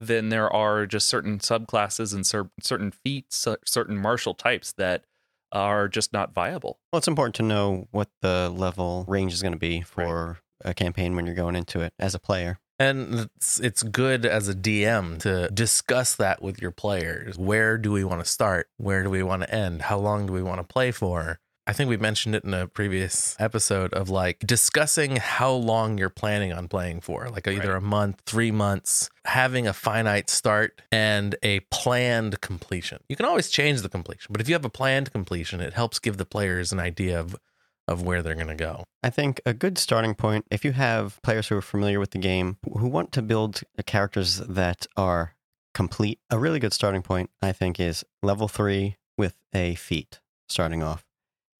then 0.00 0.28
there 0.28 0.52
are 0.52 0.86
just 0.86 1.08
certain 1.08 1.38
subclasses 1.38 2.14
and 2.14 2.26
cer- 2.26 2.50
certain 2.60 2.90
feats, 2.90 3.46
certain 3.64 3.96
martial 3.96 4.34
types 4.34 4.72
that 4.72 5.04
are 5.52 5.88
just 5.88 6.12
not 6.12 6.34
viable. 6.34 6.78
Well, 6.92 6.98
it's 6.98 7.08
important 7.08 7.36
to 7.36 7.42
know 7.42 7.86
what 7.90 8.08
the 8.22 8.52
level 8.54 9.04
range 9.06 9.32
is 9.32 9.40
going 9.40 9.52
to 9.52 9.58
be 9.58 9.82
for 9.82 10.38
a 10.64 10.74
campaign 10.74 11.14
when 11.14 11.26
you're 11.26 11.34
going 11.34 11.56
into 11.56 11.80
it 11.80 11.92
as 11.98 12.14
a 12.14 12.18
player. 12.18 12.58
And 12.78 13.30
it's, 13.36 13.60
it's 13.60 13.82
good 13.84 14.26
as 14.26 14.48
a 14.48 14.54
DM 14.54 15.20
to 15.20 15.48
discuss 15.48 16.16
that 16.16 16.42
with 16.42 16.60
your 16.60 16.72
players. 16.72 17.38
Where 17.38 17.78
do 17.78 17.92
we 17.92 18.02
want 18.02 18.24
to 18.24 18.28
start? 18.28 18.68
Where 18.78 19.04
do 19.04 19.10
we 19.10 19.22
want 19.22 19.42
to 19.42 19.54
end? 19.54 19.82
How 19.82 19.98
long 19.98 20.26
do 20.26 20.32
we 20.32 20.42
want 20.42 20.58
to 20.58 20.64
play 20.64 20.90
for? 20.90 21.38
I 21.66 21.72
think 21.72 21.88
we 21.88 21.96
mentioned 21.96 22.34
it 22.34 22.44
in 22.44 22.52
a 22.52 22.68
previous 22.68 23.34
episode 23.38 23.94
of 23.94 24.10
like 24.10 24.40
discussing 24.40 25.16
how 25.16 25.50
long 25.52 25.96
you're 25.96 26.10
planning 26.10 26.52
on 26.52 26.68
playing 26.68 27.00
for, 27.00 27.30
like 27.30 27.48
either 27.48 27.70
Right. 27.72 27.78
a 27.78 27.80
month, 27.80 28.20
three 28.26 28.50
months, 28.50 29.08
having 29.24 29.66
a 29.66 29.72
finite 29.72 30.28
start 30.28 30.82
and 30.92 31.34
a 31.42 31.60
planned 31.70 32.42
completion. 32.42 32.98
You 33.08 33.16
can 33.16 33.24
always 33.24 33.48
change 33.48 33.80
the 33.80 33.88
completion, 33.88 34.28
but 34.30 34.42
if 34.42 34.48
you 34.48 34.54
have 34.54 34.64
a 34.66 34.70
planned 34.70 35.10
completion, 35.10 35.60
it 35.60 35.72
helps 35.72 35.98
give 35.98 36.18
the 36.18 36.26
players 36.26 36.70
an 36.70 36.80
idea 36.80 37.18
of, 37.18 37.34
of 37.88 38.02
where 38.02 38.22
they're 38.22 38.34
going 38.34 38.48
to 38.48 38.54
go. 38.54 38.84
I 39.02 39.08
think 39.08 39.40
a 39.46 39.54
good 39.54 39.78
starting 39.78 40.14
point, 40.14 40.44
if 40.50 40.66
you 40.66 40.72
have 40.72 41.18
players 41.22 41.48
who 41.48 41.56
are 41.56 41.62
familiar 41.62 41.98
with 41.98 42.10
the 42.10 42.18
game, 42.18 42.58
who 42.78 42.88
want 42.88 43.10
to 43.12 43.22
build 43.22 43.62
characters 43.86 44.36
that 44.36 44.86
are 44.98 45.34
complete, 45.72 46.18
a 46.28 46.38
really 46.38 46.58
good 46.60 46.74
starting 46.74 47.02
point, 47.02 47.30
I 47.40 47.52
think, 47.52 47.80
is 47.80 48.04
level 48.22 48.48
three 48.48 48.96
with 49.16 49.36
a 49.54 49.76
feat 49.76 50.20
starting 50.46 50.82
off. 50.82 51.03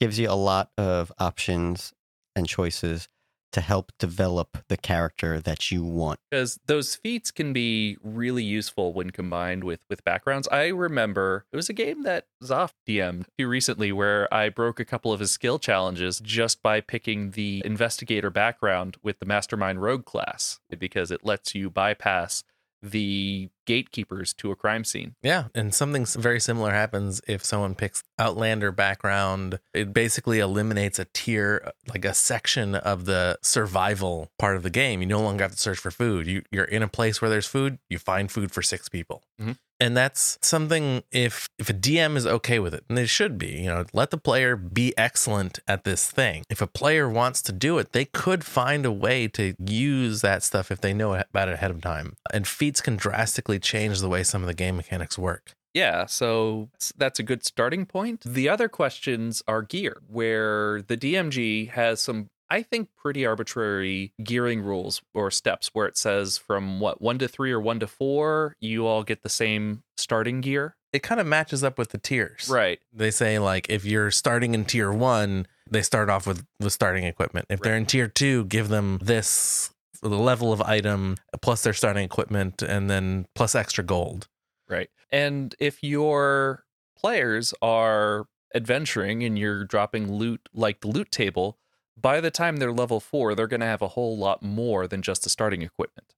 Gives 0.04 0.18
you 0.18 0.28
a 0.28 0.36
lot 0.36 0.70
of 0.76 1.10
options 1.18 1.94
and 2.36 2.46
choices 2.46 3.08
to 3.52 3.62
help 3.62 3.90
develop 3.98 4.58
the 4.68 4.76
character 4.76 5.40
that 5.40 5.70
you 5.70 5.82
want. 5.82 6.20
because 6.30 6.60
those 6.66 6.94
feats 6.94 7.30
can 7.30 7.54
be 7.54 7.96
really 8.02 8.44
useful 8.44 8.92
when 8.92 9.08
combined 9.08 9.64
with 9.64 9.80
with 9.88 10.04
backgrounds. 10.04 10.46
I 10.48 10.66
remember 10.66 11.46
it 11.50 11.56
was 11.56 11.70
a 11.70 11.72
game 11.72 12.02
that 12.02 12.26
Zoff 12.42 12.72
DM'd 12.86 13.28
few 13.38 13.48
recently 13.48 13.92
where 13.92 14.28
I 14.32 14.50
broke 14.50 14.78
a 14.78 14.84
couple 14.84 15.10
of 15.10 15.20
his 15.20 15.30
skill 15.30 15.58
challenges 15.58 16.20
just 16.20 16.62
by 16.62 16.82
picking 16.82 17.30
the 17.30 17.62
investigator 17.64 18.28
background 18.28 18.98
with 19.02 19.20
the 19.20 19.26
mastermind 19.26 19.80
rogue 19.80 20.04
class 20.04 20.60
because 20.78 21.10
it 21.10 21.24
lets 21.24 21.54
you 21.54 21.70
bypass 21.70 22.44
the 22.82 23.48
gatekeepers 23.64 24.32
to 24.34 24.50
a 24.50 24.56
crime 24.56 24.84
scene. 24.84 25.14
Yeah, 25.22 25.44
and 25.54 25.74
something 25.74 26.04
very 26.06 26.40
similar 26.40 26.70
happens 26.70 27.20
if 27.26 27.44
someone 27.44 27.74
picks 27.74 28.02
Outlander 28.18 28.70
background. 28.72 29.58
It 29.72 29.92
basically 29.92 30.38
eliminates 30.38 30.98
a 30.98 31.06
tier, 31.12 31.72
like 31.88 32.04
a 32.04 32.14
section 32.14 32.74
of 32.74 33.06
the 33.06 33.38
survival 33.42 34.30
part 34.38 34.56
of 34.56 34.62
the 34.62 34.70
game. 34.70 35.00
You 35.00 35.06
no 35.06 35.20
longer 35.20 35.42
have 35.44 35.52
to 35.52 35.58
search 35.58 35.78
for 35.78 35.90
food. 35.90 36.26
You 36.26 36.42
you're 36.50 36.64
in 36.64 36.82
a 36.82 36.88
place 36.88 37.20
where 37.20 37.30
there's 37.30 37.46
food. 37.46 37.78
You 37.88 37.98
find 37.98 38.30
food 38.30 38.52
for 38.52 38.62
six 38.62 38.88
people. 38.88 39.22
Mhm. 39.40 39.58
And 39.80 39.96
that's 39.96 40.38
something 40.40 41.02
if 41.10 41.48
if 41.58 41.68
a 41.68 41.72
DM 41.72 42.16
is 42.16 42.26
okay 42.26 42.60
with 42.60 42.72
it, 42.74 42.84
and 42.88 42.96
they 42.96 43.06
should 43.06 43.36
be, 43.36 43.48
you 43.62 43.66
know, 43.66 43.84
let 43.92 44.10
the 44.10 44.16
player 44.16 44.54
be 44.54 44.96
excellent 44.96 45.58
at 45.66 45.82
this 45.82 46.08
thing. 46.10 46.44
If 46.48 46.62
a 46.62 46.68
player 46.68 47.08
wants 47.08 47.42
to 47.42 47.52
do 47.52 47.78
it, 47.78 47.92
they 47.92 48.04
could 48.04 48.44
find 48.44 48.86
a 48.86 48.92
way 48.92 49.26
to 49.28 49.54
use 49.58 50.20
that 50.20 50.44
stuff 50.44 50.70
if 50.70 50.80
they 50.80 50.94
know 50.94 51.14
about 51.14 51.48
it 51.48 51.54
ahead 51.54 51.72
of 51.72 51.80
time. 51.80 52.14
And 52.32 52.46
feats 52.46 52.80
can 52.80 52.96
drastically 52.96 53.53
change 53.58 54.00
the 54.00 54.08
way 54.08 54.22
some 54.22 54.42
of 54.42 54.46
the 54.46 54.54
game 54.54 54.76
mechanics 54.76 55.18
work. 55.18 55.54
Yeah, 55.74 56.06
so 56.06 56.70
that's 56.96 57.18
a 57.18 57.24
good 57.24 57.44
starting 57.44 57.84
point. 57.84 58.20
The 58.24 58.48
other 58.48 58.68
questions 58.68 59.42
are 59.48 59.60
gear, 59.62 60.00
where 60.06 60.82
the 60.82 60.96
DMG 60.96 61.70
has 61.70 62.00
some, 62.00 62.28
I 62.48 62.62
think, 62.62 62.90
pretty 62.96 63.26
arbitrary 63.26 64.12
gearing 64.22 64.62
rules 64.62 65.02
or 65.12 65.32
steps 65.32 65.70
where 65.72 65.86
it 65.86 65.98
says 65.98 66.38
from 66.38 66.78
what, 66.78 67.02
one 67.02 67.18
to 67.18 67.26
three 67.26 67.50
or 67.50 67.60
one 67.60 67.80
to 67.80 67.88
four, 67.88 68.54
you 68.60 68.86
all 68.86 69.02
get 69.02 69.24
the 69.24 69.28
same 69.28 69.82
starting 69.96 70.40
gear. 70.40 70.76
It 70.92 71.02
kind 71.02 71.20
of 71.20 71.26
matches 71.26 71.64
up 71.64 71.76
with 71.76 71.90
the 71.90 71.98
tiers. 71.98 72.48
Right. 72.48 72.78
They 72.92 73.10
say 73.10 73.40
like 73.40 73.66
if 73.68 73.84
you're 73.84 74.12
starting 74.12 74.54
in 74.54 74.64
tier 74.64 74.92
one, 74.92 75.48
they 75.68 75.82
start 75.82 76.08
off 76.08 76.24
with 76.24 76.46
with 76.60 76.72
starting 76.72 77.02
equipment. 77.02 77.46
If 77.48 77.60
they're 77.60 77.76
in 77.76 77.86
tier 77.86 78.06
two, 78.06 78.44
give 78.44 78.68
them 78.68 79.00
this 79.02 79.73
the 80.08 80.18
level 80.18 80.52
of 80.52 80.60
item 80.62 81.16
plus 81.40 81.62
their 81.62 81.72
starting 81.72 82.04
equipment 82.04 82.62
and 82.62 82.90
then 82.90 83.26
plus 83.34 83.54
extra 83.54 83.82
gold. 83.82 84.28
Right. 84.68 84.90
And 85.10 85.54
if 85.58 85.82
your 85.82 86.64
players 86.96 87.54
are 87.62 88.26
adventuring 88.54 89.22
and 89.24 89.38
you're 89.38 89.64
dropping 89.64 90.12
loot 90.12 90.48
like 90.52 90.80
the 90.80 90.88
loot 90.88 91.10
table, 91.10 91.58
by 92.00 92.20
the 92.20 92.30
time 92.30 92.56
they're 92.56 92.72
level 92.72 93.00
four, 93.00 93.34
they're 93.34 93.46
going 93.46 93.60
to 93.60 93.66
have 93.66 93.82
a 93.82 93.88
whole 93.88 94.16
lot 94.16 94.42
more 94.42 94.86
than 94.86 95.02
just 95.02 95.22
the 95.22 95.30
starting 95.30 95.62
equipment, 95.62 96.14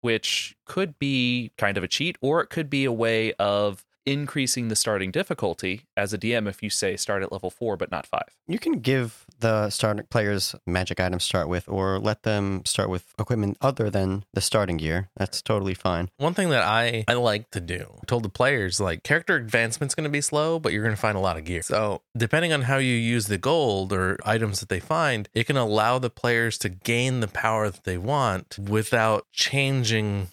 which 0.00 0.56
could 0.66 0.98
be 0.98 1.52
kind 1.58 1.76
of 1.76 1.84
a 1.84 1.88
cheat, 1.88 2.16
or 2.20 2.40
it 2.40 2.50
could 2.50 2.70
be 2.70 2.84
a 2.84 2.92
way 2.92 3.32
of 3.34 3.84
increasing 4.06 4.68
the 4.68 4.76
starting 4.76 5.10
difficulty 5.10 5.82
as 5.96 6.12
a 6.12 6.18
DM 6.18 6.48
if 6.48 6.62
you 6.62 6.70
say 6.70 6.96
start 6.96 7.22
at 7.22 7.32
level 7.32 7.50
four 7.50 7.76
but 7.76 7.90
not 7.90 8.06
five. 8.06 8.36
You 8.46 8.58
can 8.58 8.80
give 8.80 9.26
the 9.38 9.70
starting 9.70 10.06
players 10.10 10.54
magic 10.66 11.00
items 11.00 11.22
to 11.22 11.26
start 11.26 11.48
with, 11.48 11.68
or 11.68 11.98
let 11.98 12.22
them 12.22 12.62
start 12.64 12.88
with 12.88 13.14
equipment 13.18 13.56
other 13.60 13.90
than 13.90 14.24
the 14.34 14.40
starting 14.40 14.76
gear. 14.76 15.08
That's 15.16 15.42
totally 15.42 15.74
fine. 15.74 16.10
One 16.18 16.34
thing 16.34 16.50
that 16.50 16.62
I 16.62 17.04
I 17.08 17.14
like 17.14 17.50
to 17.50 17.60
do, 17.60 17.98
I 18.02 18.04
told 18.06 18.22
the 18.22 18.28
players 18.28 18.80
like 18.80 19.02
character 19.02 19.36
advancement's 19.36 19.94
going 19.94 20.04
to 20.04 20.10
be 20.10 20.20
slow, 20.20 20.58
but 20.58 20.72
you're 20.72 20.82
going 20.82 20.94
to 20.94 21.00
find 21.00 21.16
a 21.16 21.20
lot 21.20 21.36
of 21.36 21.44
gear. 21.44 21.62
So, 21.62 22.02
depending 22.16 22.52
on 22.52 22.62
how 22.62 22.76
you 22.76 22.94
use 22.94 23.26
the 23.26 23.38
gold 23.38 23.92
or 23.92 24.18
items 24.24 24.60
that 24.60 24.68
they 24.68 24.80
find, 24.80 25.28
it 25.34 25.44
can 25.44 25.56
allow 25.56 25.98
the 25.98 26.10
players 26.10 26.58
to 26.58 26.68
gain 26.68 27.20
the 27.20 27.28
power 27.28 27.70
that 27.70 27.84
they 27.84 27.98
want 27.98 28.58
without 28.58 29.26
changing 29.32 30.28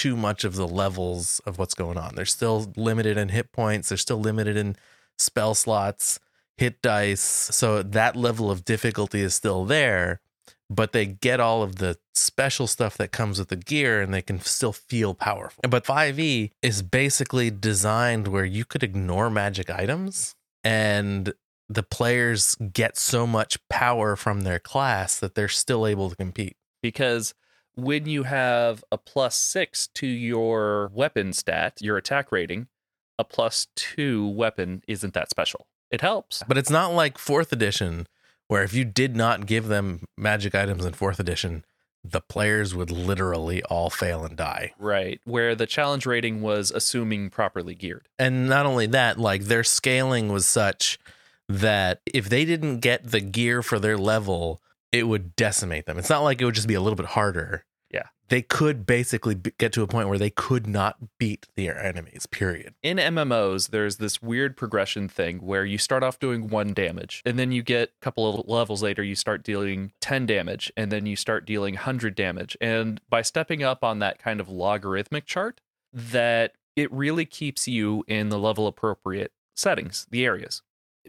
too 0.00 0.16
much 0.16 0.44
of 0.44 0.54
the 0.56 0.66
levels 0.66 1.42
of 1.44 1.58
what's 1.58 1.74
going 1.74 1.98
on. 1.98 2.14
They're 2.14 2.24
still 2.24 2.72
limited 2.74 3.18
in 3.18 3.28
hit 3.28 3.52
points, 3.52 3.90
they're 3.90 3.98
still 3.98 4.18
limited 4.18 4.56
in 4.56 4.76
spell 5.18 5.54
slots, 5.54 6.18
hit 6.56 6.80
dice. 6.80 7.20
So 7.20 7.82
that 7.82 8.16
level 8.16 8.50
of 8.50 8.64
difficulty 8.64 9.20
is 9.20 9.34
still 9.34 9.66
there, 9.66 10.22
but 10.70 10.92
they 10.92 11.04
get 11.04 11.38
all 11.38 11.62
of 11.62 11.76
the 11.76 11.98
special 12.14 12.66
stuff 12.66 12.96
that 12.96 13.12
comes 13.12 13.38
with 13.38 13.48
the 13.48 13.56
gear 13.56 14.00
and 14.00 14.14
they 14.14 14.22
can 14.22 14.40
still 14.40 14.72
feel 14.72 15.12
powerful. 15.12 15.60
But 15.68 15.84
5e 15.84 16.52
is 16.62 16.80
basically 16.80 17.50
designed 17.50 18.26
where 18.26 18.46
you 18.46 18.64
could 18.64 18.82
ignore 18.82 19.28
magic 19.28 19.68
items 19.68 20.34
and 20.64 21.34
the 21.68 21.82
players 21.82 22.56
get 22.72 22.96
so 22.96 23.26
much 23.26 23.58
power 23.68 24.16
from 24.16 24.40
their 24.40 24.58
class 24.58 25.20
that 25.20 25.34
they're 25.34 25.48
still 25.48 25.86
able 25.86 26.08
to 26.08 26.16
compete. 26.16 26.56
because 26.82 27.34
when 27.84 28.06
you 28.06 28.24
have 28.24 28.84
a 28.90 28.98
plus 28.98 29.36
six 29.36 29.88
to 29.94 30.06
your 30.06 30.90
weapon 30.94 31.32
stat, 31.32 31.78
your 31.80 31.96
attack 31.96 32.30
rating, 32.32 32.68
a 33.18 33.24
plus 33.24 33.68
two 33.76 34.26
weapon 34.26 34.82
isn't 34.88 35.14
that 35.14 35.30
special. 35.30 35.66
It 35.90 36.00
helps. 36.00 36.42
But 36.46 36.58
it's 36.58 36.70
not 36.70 36.92
like 36.92 37.18
fourth 37.18 37.52
edition, 37.52 38.06
where 38.48 38.62
if 38.62 38.72
you 38.72 38.84
did 38.84 39.16
not 39.16 39.46
give 39.46 39.68
them 39.68 40.04
magic 40.16 40.54
items 40.54 40.84
in 40.84 40.92
fourth 40.92 41.18
edition, 41.18 41.64
the 42.02 42.20
players 42.20 42.74
would 42.74 42.90
literally 42.90 43.62
all 43.64 43.90
fail 43.90 44.24
and 44.24 44.36
die. 44.36 44.72
Right. 44.78 45.20
Where 45.24 45.54
the 45.54 45.66
challenge 45.66 46.06
rating 46.06 46.40
was 46.40 46.70
assuming 46.70 47.30
properly 47.30 47.74
geared. 47.74 48.08
And 48.18 48.48
not 48.48 48.66
only 48.66 48.86
that, 48.86 49.18
like 49.18 49.44
their 49.44 49.64
scaling 49.64 50.32
was 50.32 50.46
such 50.46 50.98
that 51.48 52.00
if 52.06 52.28
they 52.28 52.44
didn't 52.44 52.78
get 52.78 53.10
the 53.10 53.20
gear 53.20 53.62
for 53.62 53.78
their 53.78 53.98
level, 53.98 54.62
it 54.92 55.08
would 55.08 55.36
decimate 55.36 55.86
them. 55.86 55.98
It's 55.98 56.10
not 56.10 56.22
like 56.22 56.40
it 56.40 56.44
would 56.44 56.54
just 56.54 56.68
be 56.68 56.74
a 56.74 56.80
little 56.80 56.96
bit 56.96 57.06
harder. 57.06 57.64
They 58.30 58.42
could 58.42 58.86
basically 58.86 59.34
get 59.34 59.72
to 59.72 59.82
a 59.82 59.88
point 59.88 60.08
where 60.08 60.18
they 60.18 60.30
could 60.30 60.66
not 60.66 60.96
beat 61.18 61.48
their 61.56 61.78
enemies, 61.84 62.26
period. 62.26 62.74
In 62.80 62.96
MMOs, 62.96 63.70
there's 63.70 63.96
this 63.96 64.22
weird 64.22 64.56
progression 64.56 65.08
thing 65.08 65.38
where 65.38 65.64
you 65.64 65.78
start 65.78 66.04
off 66.04 66.20
doing 66.20 66.48
one 66.48 66.72
damage, 66.72 67.22
and 67.26 67.38
then 67.38 67.50
you 67.50 67.62
get 67.62 67.88
a 67.88 68.00
couple 68.00 68.32
of 68.32 68.48
levels 68.48 68.84
later, 68.84 69.02
you 69.02 69.16
start 69.16 69.42
dealing 69.42 69.92
10 70.00 70.26
damage, 70.26 70.72
and 70.76 70.92
then 70.92 71.06
you 71.06 71.16
start 71.16 71.44
dealing 71.44 71.74
100 71.74 72.14
damage. 72.14 72.56
And 72.60 73.00
by 73.10 73.22
stepping 73.22 73.64
up 73.64 73.82
on 73.82 73.98
that 73.98 74.20
kind 74.20 74.40
of 74.40 74.48
logarithmic 74.48 75.26
chart, 75.26 75.60
that 75.92 76.52
it 76.76 76.90
really 76.92 77.24
keeps 77.24 77.66
you 77.66 78.04
in 78.06 78.28
the 78.28 78.38
level 78.38 78.68
appropriate 78.68 79.32
settings, 79.56 80.06
the 80.10 80.24
areas. 80.24 80.62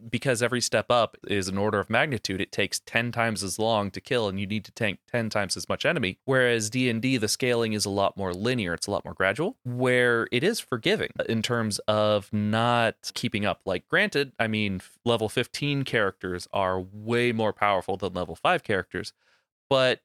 Because 0.09 0.41
every 0.41 0.61
step 0.61 0.89
up 0.89 1.17
is 1.27 1.47
an 1.47 1.57
order 1.57 1.79
of 1.79 1.89
magnitude, 1.89 2.39
it 2.39 2.51
takes 2.51 2.79
10 2.79 3.11
times 3.11 3.43
as 3.43 3.59
long 3.59 3.91
to 3.91 3.99
kill 4.01 4.29
and 4.29 4.39
you 4.39 4.47
need 4.47 4.63
to 4.65 4.71
tank 4.71 4.99
10 5.11 5.29
times 5.29 5.57
as 5.57 5.67
much 5.67 5.85
enemy. 5.85 6.17
Whereas 6.25 6.69
D&D 6.69 7.17
the 7.17 7.27
scaling 7.27 7.73
is 7.73 7.85
a 7.85 7.89
lot 7.89 8.15
more 8.15 8.33
linear, 8.33 8.73
it's 8.73 8.87
a 8.87 8.91
lot 8.91 9.03
more 9.03 9.13
gradual, 9.13 9.57
where 9.65 10.27
it 10.31 10.43
is 10.43 10.59
forgiving 10.59 11.11
in 11.27 11.41
terms 11.41 11.79
of 11.87 12.31
not 12.31 13.11
keeping 13.13 13.45
up. 13.45 13.61
Like 13.65 13.87
granted, 13.89 14.31
I 14.39 14.47
mean 14.47 14.81
level 15.03 15.27
15 15.27 15.83
characters 15.83 16.47
are 16.53 16.79
way 16.79 17.31
more 17.31 17.53
powerful 17.53 17.97
than 17.97 18.13
level 18.13 18.35
5 18.35 18.63
characters, 18.63 19.13
but 19.69 20.01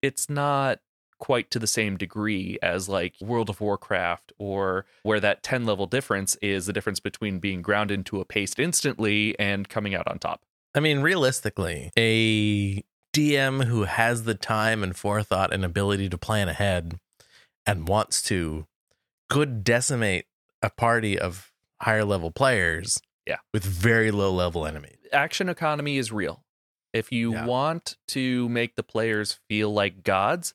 it's 0.00 0.30
not 0.30 0.78
quite 1.18 1.50
to 1.50 1.58
the 1.58 1.66
same 1.66 1.96
degree 1.96 2.58
as 2.62 2.88
like 2.88 3.14
World 3.20 3.50
of 3.50 3.60
Warcraft 3.60 4.32
or 4.38 4.86
where 5.02 5.20
that 5.20 5.42
10 5.42 5.66
level 5.66 5.86
difference 5.86 6.36
is 6.42 6.66
the 6.66 6.72
difference 6.72 7.00
between 7.00 7.38
being 7.38 7.62
ground 7.62 7.90
into 7.90 8.20
a 8.20 8.24
paste 8.24 8.58
instantly 8.58 9.38
and 9.38 9.68
coming 9.68 9.94
out 9.94 10.06
on 10.08 10.18
top. 10.18 10.42
I 10.74 10.80
mean, 10.80 11.00
realistically, 11.00 11.90
a 11.98 12.82
DM 13.14 13.64
who 13.64 13.84
has 13.84 14.24
the 14.24 14.34
time 14.34 14.82
and 14.82 14.94
forethought 14.96 15.52
and 15.52 15.64
ability 15.64 16.08
to 16.10 16.18
plan 16.18 16.48
ahead 16.48 16.98
and 17.66 17.88
wants 17.88 18.22
to 18.22 18.66
could 19.28 19.64
decimate 19.64 20.26
a 20.62 20.70
party 20.70 21.18
of 21.18 21.52
higher 21.82 22.04
level 22.04 22.30
players 22.30 23.00
Yeah. 23.26 23.38
with 23.52 23.64
very 23.64 24.10
low 24.10 24.32
level 24.32 24.66
enemies. 24.66 24.96
Action 25.12 25.48
economy 25.48 25.98
is 25.98 26.10
real. 26.12 26.44
If 26.92 27.12
you 27.12 27.32
Yeah. 27.32 27.44
want 27.46 27.96
to 28.08 28.48
make 28.48 28.76
the 28.76 28.82
players 28.82 29.38
feel 29.48 29.72
like 29.72 30.02
gods, 30.02 30.54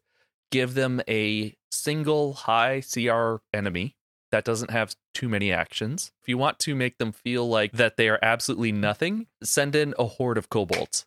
give 0.54 0.76
them 0.76 1.02
a 1.10 1.56
single 1.72 2.34
high 2.34 2.80
CR 2.82 3.38
enemy 3.52 3.96
that 4.32 4.46
doesn't 4.46 4.70
have 4.70 4.96
too 5.14 5.28
many 5.28 5.52
actions. 5.52 6.12
If 6.22 6.30
you 6.30 6.38
want 6.38 6.60
to 6.60 6.76
make 6.76 7.00
them 7.00 7.12
feel 7.12 7.50
like 7.50 7.72
that 7.74 7.98
they 7.98 8.08
are 8.08 8.20
absolutely 8.22 8.72
nothing, 8.72 9.26
send 9.44 9.76
in 9.76 9.96
a 9.98 10.06
horde 10.06 10.38
of 10.38 10.50
kobolds. 10.50 11.06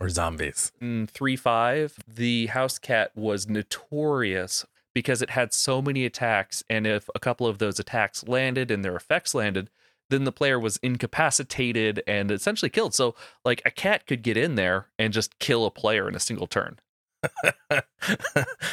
or 0.00 0.08
zombies. 0.08 0.72
in 0.80 1.06
3 1.06 1.36
5, 1.36 1.98
the 2.06 2.46
house 2.46 2.78
cat 2.78 3.12
was 3.14 3.48
notorious 3.48 4.66
because 4.92 5.22
it 5.22 5.30
had 5.30 5.52
so 5.52 5.80
many 5.80 6.04
attacks. 6.04 6.64
And 6.68 6.86
if 6.86 7.08
a 7.14 7.20
couple 7.20 7.46
of 7.46 7.58
those 7.58 7.78
attacks 7.78 8.26
landed 8.26 8.70
and 8.72 8.84
their 8.84 8.96
effects 8.96 9.34
landed, 9.34 9.70
then 10.08 10.24
the 10.24 10.32
player 10.32 10.58
was 10.58 10.78
incapacitated 10.78 12.02
and 12.08 12.30
essentially 12.32 12.70
killed. 12.70 12.94
So, 12.94 13.14
like, 13.44 13.62
a 13.64 13.70
cat 13.70 14.06
could 14.06 14.22
get 14.22 14.36
in 14.36 14.56
there 14.56 14.88
and 14.98 15.12
just 15.12 15.38
kill 15.38 15.64
a 15.64 15.70
player 15.70 16.08
in 16.08 16.16
a 16.16 16.20
single 16.20 16.48
turn. 16.48 16.78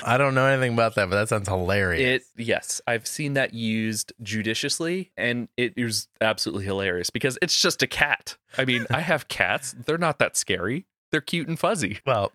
I 0.03 0.17
don't 0.17 0.33
know 0.33 0.45
anything 0.45 0.73
about 0.73 0.95
that, 0.95 1.09
but 1.09 1.15
that 1.15 1.29
sounds 1.29 1.47
hilarious. 1.47 2.23
It, 2.23 2.43
yes, 2.45 2.81
I've 2.87 3.05
seen 3.07 3.33
that 3.33 3.53
used 3.53 4.13
judiciously, 4.21 5.11
and 5.17 5.47
it 5.57 5.73
is 5.75 6.07
absolutely 6.21 6.65
hilarious 6.65 7.09
because 7.09 7.37
it's 7.41 7.59
just 7.61 7.83
a 7.83 7.87
cat. 7.87 8.37
I 8.57 8.65
mean, 8.65 8.85
I 8.89 9.01
have 9.01 9.27
cats, 9.27 9.75
they're 9.85 9.97
not 9.97 10.19
that 10.19 10.37
scary, 10.37 10.85
they're 11.11 11.21
cute 11.21 11.47
and 11.47 11.59
fuzzy. 11.59 11.99
well, 12.05 12.31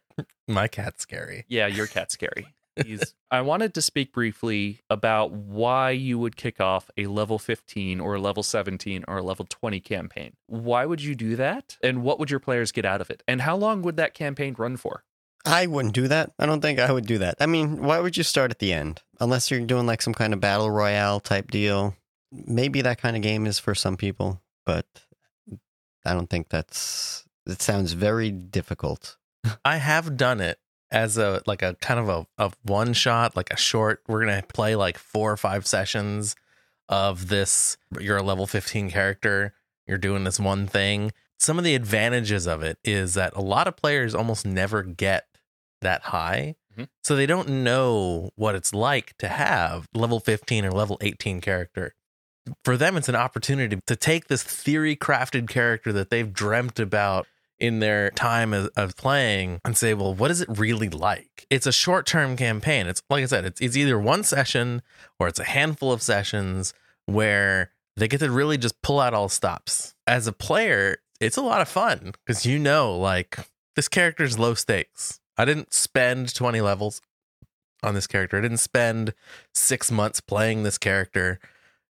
My 0.48 0.68
cat's 0.68 1.02
scary. 1.02 1.44
Yeah, 1.48 1.66
your 1.66 1.86
cat's 1.86 2.14
scary. 2.14 2.46
He's, 2.86 3.14
I 3.30 3.42
wanted 3.42 3.74
to 3.74 3.82
speak 3.82 4.12
briefly 4.12 4.80
about 4.88 5.30
why 5.30 5.90
you 5.90 6.18
would 6.18 6.36
kick 6.36 6.58
off 6.58 6.90
a 6.96 7.06
level 7.06 7.38
15 7.38 8.00
or 8.00 8.14
a 8.14 8.20
level 8.20 8.42
17 8.42 9.04
or 9.06 9.18
a 9.18 9.22
level 9.22 9.46
20 9.48 9.78
campaign. 9.80 10.32
Why 10.46 10.86
would 10.86 11.02
you 11.02 11.14
do 11.14 11.36
that? 11.36 11.76
And 11.82 12.02
what 12.02 12.18
would 12.18 12.30
your 12.30 12.40
players 12.40 12.72
get 12.72 12.86
out 12.86 13.02
of 13.02 13.10
it? 13.10 13.22
And 13.28 13.42
how 13.42 13.56
long 13.56 13.82
would 13.82 13.96
that 13.98 14.14
campaign 14.14 14.54
run 14.56 14.78
for? 14.78 15.04
I 15.44 15.66
wouldn't 15.66 15.94
do 15.94 16.08
that. 16.08 16.32
I 16.38 16.46
don't 16.46 16.60
think 16.60 16.78
I 16.78 16.92
would 16.92 17.06
do 17.06 17.18
that. 17.18 17.36
I 17.40 17.46
mean, 17.46 17.82
why 17.82 17.98
would 17.98 18.16
you 18.16 18.22
start 18.22 18.50
at 18.50 18.58
the 18.58 18.72
end? 18.72 19.02
Unless 19.20 19.50
you're 19.50 19.60
doing 19.60 19.86
like 19.86 20.02
some 20.02 20.14
kind 20.14 20.32
of 20.32 20.40
battle 20.40 20.70
royale 20.70 21.20
type 21.20 21.50
deal. 21.50 21.96
Maybe 22.30 22.80
that 22.82 23.00
kind 23.00 23.16
of 23.16 23.22
game 23.22 23.46
is 23.46 23.58
for 23.58 23.74
some 23.74 23.96
people, 23.96 24.40
but 24.64 24.86
I 26.04 26.14
don't 26.14 26.30
think 26.30 26.48
that's. 26.48 27.24
It 27.46 27.60
sounds 27.60 27.92
very 27.92 28.30
difficult. 28.30 29.16
I 29.64 29.78
have 29.78 30.16
done 30.16 30.40
it 30.40 30.58
as 30.92 31.18
a 31.18 31.42
like 31.46 31.62
a 31.62 31.74
kind 31.80 31.98
of 31.98 32.08
a, 32.08 32.26
a 32.38 32.52
one 32.62 32.92
shot, 32.92 33.36
like 33.36 33.52
a 33.52 33.56
short. 33.56 34.02
We're 34.06 34.20
gonna 34.20 34.42
play 34.42 34.76
like 34.76 34.96
four 34.96 35.32
or 35.32 35.36
five 35.36 35.66
sessions 35.66 36.36
of 36.88 37.28
this. 37.28 37.76
You're 37.98 38.18
a 38.18 38.22
level 38.22 38.46
15 38.46 38.90
character. 38.90 39.54
You're 39.86 39.98
doing 39.98 40.24
this 40.24 40.38
one 40.38 40.68
thing. 40.68 41.12
Some 41.38 41.58
of 41.58 41.64
the 41.64 41.74
advantages 41.74 42.46
of 42.46 42.62
it 42.62 42.78
is 42.84 43.14
that 43.14 43.34
a 43.34 43.40
lot 43.40 43.66
of 43.66 43.76
players 43.76 44.14
almost 44.14 44.46
never 44.46 44.84
get 44.84 45.26
that 45.82 46.02
high. 46.02 46.56
Mhm. 46.76 46.88
So 47.04 47.14
they 47.14 47.26
don't 47.26 47.48
know 47.48 48.30
what 48.36 48.54
it's 48.54 48.72
like 48.74 49.16
to 49.18 49.28
have 49.28 49.88
level 49.94 50.20
15 50.20 50.64
or 50.64 50.70
level 50.70 50.98
18 51.00 51.40
character. 51.40 51.94
For 52.64 52.76
them, 52.76 52.96
it's 52.96 53.08
an 53.08 53.14
opportunity 53.14 53.78
to 53.86 53.96
take 53.96 54.26
this 54.26 54.42
theory 54.42 54.96
crafted 54.96 55.48
character 55.48 55.92
that 55.92 56.10
they've 56.10 56.32
dreamt 56.32 56.80
about 56.80 57.26
in 57.60 57.78
their 57.78 58.10
time 58.10 58.52
of, 58.52 58.68
of 58.76 58.96
playing 58.96 59.60
and 59.64 59.76
say, 59.76 59.94
well, 59.94 60.12
what 60.12 60.32
is 60.32 60.40
it 60.40 60.48
really 60.48 60.88
like? 60.88 61.46
It's 61.50 61.66
a 61.66 61.72
short 61.72 62.06
term 62.06 62.36
campaign. 62.36 62.88
It's 62.88 63.02
like 63.08 63.22
I 63.22 63.26
said, 63.26 63.44
it's, 63.44 63.60
it's 63.60 63.76
either 63.76 63.98
one 63.98 64.24
session 64.24 64.82
or 65.20 65.28
it's 65.28 65.38
a 65.38 65.44
handful 65.44 65.92
of 65.92 66.02
sessions 66.02 66.74
where 67.06 67.70
they 67.96 68.08
get 68.08 68.18
to 68.18 68.30
really 68.30 68.58
just 68.58 68.80
pull 68.82 68.98
out 68.98 69.14
all 69.14 69.28
stops. 69.28 69.94
As 70.08 70.26
a 70.26 70.32
player, 70.32 70.96
it's 71.20 71.36
a 71.36 71.42
lot 71.42 71.60
of 71.60 71.68
fun 71.68 72.14
because 72.26 72.44
you 72.44 72.58
know, 72.58 72.96
like, 72.98 73.38
this 73.76 73.86
character's 73.86 74.38
low 74.38 74.54
stakes. 74.54 75.20
I 75.36 75.44
didn't 75.44 75.72
spend 75.72 76.34
20 76.34 76.60
levels 76.60 77.00
on 77.82 77.94
this 77.94 78.06
character. 78.06 78.38
I 78.38 78.40
didn't 78.42 78.58
spend 78.58 79.14
six 79.54 79.90
months 79.90 80.20
playing 80.20 80.62
this 80.62 80.78
character, 80.78 81.40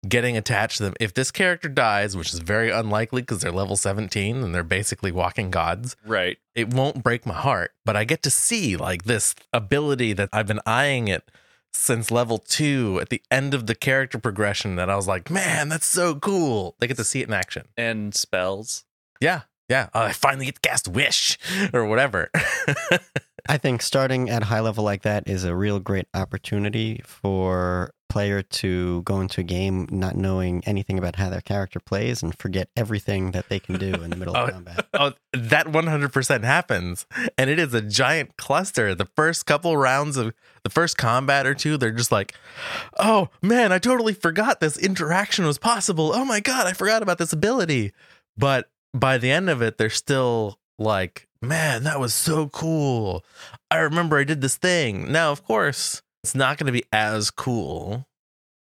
getting 0.08 0.38
attached 0.38 0.77
to 0.77 0.84
them. 0.84 0.93
If 1.00 1.13
this 1.13 1.31
character 1.31 1.67
dies, 1.69 2.15
which 2.15 2.34
is 2.34 2.39
very 2.39 2.69
unlikely 2.69 3.22
because 3.22 3.39
they're 3.41 3.51
level 3.51 3.75
17 3.75 4.43
and 4.43 4.53
they're 4.53 4.63
basically 4.63 5.12
walking 5.12 5.50
gods, 5.51 5.96
Right. 6.05 6.38
it 6.53 6.74
won't 6.74 7.01
break 7.03 7.25
my 7.25 7.34
heart. 7.34 7.72
But 7.86 7.96
I 7.96 8.03
get 8.03 8.22
to 8.24 8.29
see 8.29 8.77
like 8.77 9.03
this 9.05 9.36
ability 9.51 10.13
that 10.13 10.29
I've 10.31 10.48
been 10.48 10.62
eyeing 10.65 11.08
it 11.08 11.29
since 11.74 12.10
level 12.12 12.38
two 12.39 13.00
at 13.01 13.10
the 13.10 13.22
end 13.29 13.53
of 13.53 13.67
the 13.67 13.75
character 13.75 14.17
progression 14.19 14.75
that 14.75 14.89
I 14.89 14.96
was 14.96 15.08
like, 15.08 15.29
man, 15.29 15.69
that's 15.69 15.86
so 15.86 16.15
cool. 16.15 16.75
They 16.79 16.88
get 16.88 16.98
to 16.98 17.03
see 17.03 17.22
it 17.22 17.27
in 17.27 17.34
action. 17.34 17.67
And 17.77 18.13
spells. 18.15 18.86
Yeah. 19.19 19.41
Yeah. 19.69 19.89
Uh, 19.93 19.99
I 20.09 20.11
finally 20.13 20.45
get 20.47 20.55
to 20.55 20.61
cast 20.61 20.88
Wish 20.88 21.38
or 21.73 21.85
whatever. 21.85 22.29
I 23.47 23.57
think 23.57 23.81
starting 23.81 24.29
at 24.29 24.43
a 24.43 24.45
high 24.45 24.59
level 24.59 24.83
like 24.83 25.03
that 25.03 25.27
is 25.27 25.43
a 25.43 25.55
real 25.55 25.79
great 25.79 26.07
opportunity 26.13 27.01
for 27.05 27.93
player 28.09 28.41
to 28.41 29.01
go 29.03 29.21
into 29.21 29.41
a 29.41 29.43
game 29.43 29.88
not 29.91 30.15
knowing 30.15 30.63
anything 30.65 30.97
about 30.97 31.15
how 31.15 31.29
their 31.29 31.41
character 31.41 31.79
plays 31.79 32.21
and 32.23 32.38
forget 32.38 32.67
everything 32.75 33.31
that 33.31 33.47
they 33.49 33.59
can 33.59 33.77
do 33.77 33.93
in 33.93 34.09
the 34.09 34.15
middle 34.15 34.35
of 34.35 34.49
Oh. 34.49 34.51
combat. 34.51 34.85
oh, 34.95 35.13
that 35.33 35.67
100% 35.67 36.43
happens. 36.43 37.05
And 37.38 37.49
it 37.49 37.59
is 37.59 37.73
a 37.73 37.81
giant 37.81 38.35
cluster. 38.38 38.93
The 38.95 39.05
first 39.15 39.45
couple 39.45 39.77
rounds 39.77 40.17
of 40.17 40.33
the 40.63 40.69
first 40.71 40.97
combat 40.97 41.45
or 41.45 41.53
two, 41.53 41.77
they're 41.77 41.91
just 41.91 42.11
like, 42.11 42.33
oh 42.99 43.29
man, 43.41 43.71
I 43.71 43.77
totally 43.79 44.13
forgot 44.13 44.59
this 44.59 44.77
interaction 44.77 45.45
was 45.45 45.59
possible. 45.59 46.11
Oh 46.13 46.25
my 46.25 46.39
God, 46.39 46.65
I 46.67 46.73
forgot 46.73 47.03
about 47.03 47.19
this 47.19 47.31
ability. 47.33 47.93
But 48.38 48.69
by 48.93 49.17
the 49.17 49.31
end 49.31 49.50
of 49.50 49.62
it, 49.62 49.77
they're 49.77 49.89
still 49.89 50.60
like, 50.77 51.27
man, 51.41 51.84
that 51.84 52.00
was 52.00 52.13
so 52.13 52.48
cool. 52.50 53.24
I 53.72 53.77
remember 53.77 54.17
I 54.17 54.24
did 54.24 54.41
this 54.41 54.58
thing. 54.58 55.12
Now, 55.12 55.31
of 55.31 55.43
course, 55.43 56.01
it's 56.24 56.36
not 56.36 56.58
going 56.58 56.65
to 56.67 56.72
be 56.72 56.86
as 56.91 57.31
cool 57.31 58.08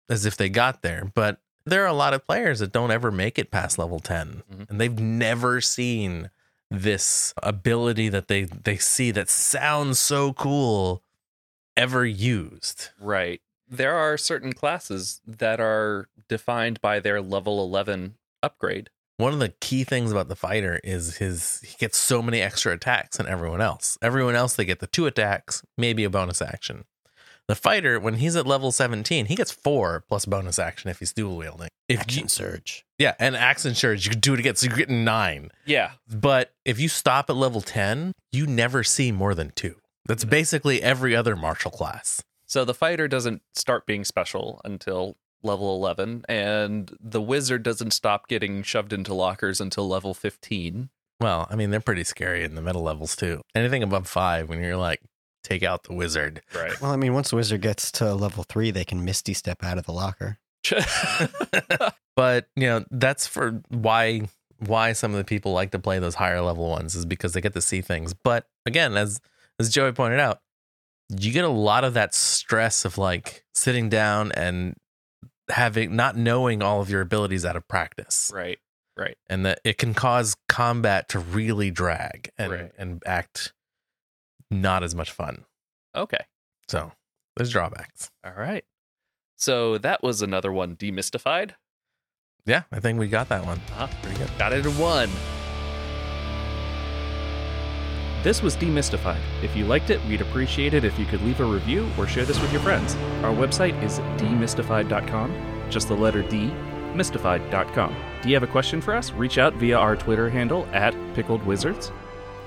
as 0.10 0.26
if 0.26 0.36
they 0.38 0.50
got 0.50 0.82
there, 0.82 1.12
but 1.14 1.40
there 1.66 1.84
are 1.84 1.88
a 1.88 1.94
lot 1.94 2.14
of 2.14 2.26
players 2.26 2.60
that 2.60 2.72
don't 2.72 2.92
ever 2.92 3.12
make 3.12 3.40
it 3.40 3.50
past 3.52 3.78
level 3.80 4.00
10 4.00 4.44
Mhm. 4.54 4.70
and 4.70 4.80
they've 4.82 5.00
never 5.00 5.62
seen 5.62 6.30
this 6.70 7.34
ability 7.42 8.10
that 8.10 8.28
they 8.28 8.44
they 8.44 8.78
see 8.78 9.12
that 9.12 9.30
sounds 9.30 10.00
so 10.00 10.34
cool 10.34 11.02
ever 11.78 12.06
used. 12.06 12.90
Right. 13.00 13.42
There 13.68 13.96
are 13.96 14.18
certain 14.18 14.54
classes 14.54 15.22
that 15.26 15.60
are 15.60 16.08
defined 16.28 16.82
by 16.82 17.00
their 17.00 17.22
level 17.22 17.64
11 17.64 18.18
upgrade. 18.44 18.90
One 19.18 19.34
of 19.34 19.40
the 19.40 19.50
key 19.62 19.84
things 19.84 20.12
about 20.12 20.28
the 20.28 20.36
fighter 20.36 20.82
is 20.84 21.18
his 21.18 21.62
he 21.62 21.76
gets 21.78 21.98
so 21.98 22.22
many 22.22 22.42
extra 22.42 22.74
attacks 22.74 23.18
than 23.18 23.28
everyone 23.28 23.62
else. 23.62 23.98
Everyone 24.02 24.36
else 24.36 24.56
they 24.56 24.66
get 24.66 24.80
the 24.80 24.88
two 24.88 25.06
attacks, 25.06 25.64
maybe 25.78 26.04
a 26.04 26.10
bonus 26.10 26.42
action. 26.42 26.86
The 27.48 27.56
fighter, 27.56 28.00
when 28.00 28.16
he's 28.16 28.36
at 28.36 28.48
level 28.48 28.72
17, 28.72 29.28
he 29.28 29.36
gets 29.36 29.52
four 29.52 30.04
plus 30.08 30.26
bonus 30.26 30.58
action 30.58 30.90
if 30.90 31.00
he's 31.00 31.14
dual 31.14 31.38
wielding. 31.38 31.70
If 31.88 32.00
Action 32.00 32.24
you, 32.24 32.30
surge. 32.30 32.84
yeah, 32.98 33.14
and 33.20 33.36
action 33.36 33.76
surge, 33.76 34.06
you 34.06 34.12
can 34.12 34.20
do 34.20 34.34
it 34.34 34.40
again. 34.40 34.56
So 34.56 34.66
you're 34.68 34.78
getting 34.78 35.04
nine. 35.04 35.52
Yeah. 35.66 35.92
But 36.10 36.52
if 36.66 36.80
you 36.80 36.90
stop 36.90 37.30
at 37.30 37.36
level 37.36 37.62
10, 37.62 38.12
you 38.32 38.48
never 38.48 38.84
see 38.84 39.12
more 39.12 39.36
than 39.36 39.52
two. 39.52 39.76
That's 40.08 40.24
mm-hmm. 40.24 40.32
basically 40.32 40.82
every 40.82 41.16
other 41.16 41.36
martial 41.36 41.70
class. 41.70 42.24
So 42.48 42.66
the 42.66 42.74
fighter 42.74 43.08
doesn't 43.08 43.44
start 43.54 43.86
being 43.86 44.04
special 44.04 44.62
until 44.66 45.16
level 45.46 45.76
11, 45.76 46.26
and 46.28 46.96
the 47.00 47.22
wizard 47.22 47.64
doesn't 47.64 47.92
stop 47.92 48.28
getting 48.28 48.64
shoved 48.64 48.92
into 48.92 49.14
lockers 49.14 49.62
until 49.62 49.88
level 49.88 50.14
15. 50.14 50.90
Well, 51.22 51.48
I 51.50 51.56
mean, 51.56 51.70
they're 51.70 51.80
pretty 51.80 52.04
scary 52.04 52.44
in 52.44 52.56
the 52.56 52.62
middle 52.62 52.82
levels 52.82 53.16
too. 53.16 53.42
Anything 53.56 53.84
above 53.84 54.08
five, 54.08 54.50
when 54.50 54.62
you're 54.62 54.76
like, 54.76 55.02
take 55.44 55.64
out 55.64 55.84
the 55.84 55.94
wizard. 55.94 56.42
Right. 56.54 56.80
Well, 56.82 56.92
I 56.92 56.98
mean, 56.98 57.14
once 57.14 57.30
the 57.30 57.38
wizard 57.38 57.62
gets 57.62 57.92
to 57.94 58.14
level 58.14 58.44
three, 58.44 58.72
they 58.72 58.84
can 58.84 59.06
misty 59.06 59.34
step 59.34 59.64
out 59.64 59.78
of 59.78 59.86
the 59.86 59.94
locker. 59.94 60.40
But 62.16 62.48
you 62.56 62.68
know, 62.68 62.86
that's 62.92 63.28
for 63.28 63.62
why 63.70 64.28
why 64.60 64.94
some 64.94 65.12
of 65.12 65.18
the 65.18 65.26
people 65.26 65.52
like 65.52 65.72
to 65.72 65.80
play 65.80 66.00
those 66.00 66.16
higher 66.16 66.42
level 66.42 66.70
ones 66.70 66.96
is 66.96 67.06
because 67.06 67.34
they 67.34 67.42
get 67.42 67.54
to 67.54 67.62
see 67.62 67.82
things. 67.82 68.14
But 68.14 68.48
again, 68.66 68.96
as 68.96 69.20
as 69.60 69.70
Joey 69.70 69.92
pointed 69.92 70.20
out, 70.20 70.40
you 71.10 71.32
get 71.32 71.44
a 71.44 71.50
lot 71.50 71.84
of 71.84 71.94
that 71.96 72.14
stress 72.14 72.86
of 72.86 72.98
like 72.98 73.44
sitting 73.54 73.90
down 73.90 74.32
and 74.32 74.76
having 75.50 75.96
not 75.96 76.16
knowing 76.16 76.62
all 76.62 76.82
of 76.82 76.90
your 76.90 77.02
abilities 77.02 77.46
out 77.46 77.56
of 77.56 77.68
practice. 77.68 78.32
right. 78.34 78.60
Right. 78.98 79.18
and 79.28 79.46
that 79.46 79.60
it 79.66 79.78
can 79.78 79.94
cause 79.94 80.38
combat 80.48 81.10
to 81.10 81.20
really 81.20 81.70
drag 81.70 82.32
and 82.38 82.52
Right. 82.52 82.72
and 82.78 83.04
act 83.06 83.52
not 84.50 84.84
as 84.84 84.96
much 84.96 85.12
fun. 85.12 85.44
Okay. 85.94 86.26
So 86.70 86.94
there's 87.36 87.52
drawbacks. 87.52 88.10
All 88.24 88.32
right. 88.32 88.64
So 89.36 89.78
that 89.80 90.02
was 90.02 90.22
another 90.22 90.54
one 90.54 90.78
demystified. 90.78 91.56
Yeah, 92.46 92.64
I 92.72 92.80
think 92.80 92.98
we 93.00 93.10
got 93.10 93.28
that 93.30 93.46
one. 93.46 93.58
Uh-huh. 93.74 93.88
Pretty 94.02 94.18
good. 94.18 94.30
Got 94.38 94.54
it 94.54 94.66
in 94.66 94.78
one. 94.78 95.10
This 98.26 98.42
was 98.42 98.56
DMystified. 98.58 99.22
If 99.44 99.56
you 99.56 99.66
liked 99.66 99.92
it, 99.92 100.04
we'd 100.06 100.20
appreciate 100.20 100.74
it 100.74 100.84
if 100.84 100.98
you 100.98 101.06
could 101.06 101.22
leave 101.22 101.40
a 101.42 101.46
review 101.46 101.88
or 101.96 102.08
share 102.08 102.26
this 102.26 102.42
with 102.42 102.52
your 102.52 102.62
friends. 102.64 102.96
Our 103.22 103.32
website 103.32 103.80
is 103.84 104.00
dmystified.com, 104.18 105.70
just 105.70 105.90
the 105.90 105.94
letter 105.94 106.24
D, 106.24 106.52
mystified.com. 106.96 107.96
Do 108.24 108.30
you 108.30 108.34
have 108.34 108.42
a 108.42 108.48
question 108.48 108.82
for 108.82 108.96
us? 108.96 109.12
Reach 109.12 109.38
out 109.38 109.54
via 109.54 109.78
our 109.78 109.96
Twitter 109.96 110.28
handle 110.28 110.66
at 110.74 110.96
Pickled 111.14 111.46
Wizards 111.46 111.92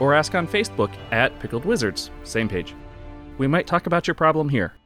or 0.00 0.14
ask 0.14 0.34
on 0.34 0.48
Facebook 0.48 0.92
at 1.12 1.38
Pickled 1.38 1.64
Wizards, 1.64 2.10
same 2.24 2.48
page. 2.48 2.74
We 3.38 3.46
might 3.46 3.68
talk 3.68 3.86
about 3.86 4.08
your 4.08 4.16
problem 4.16 4.48
here. 4.48 4.77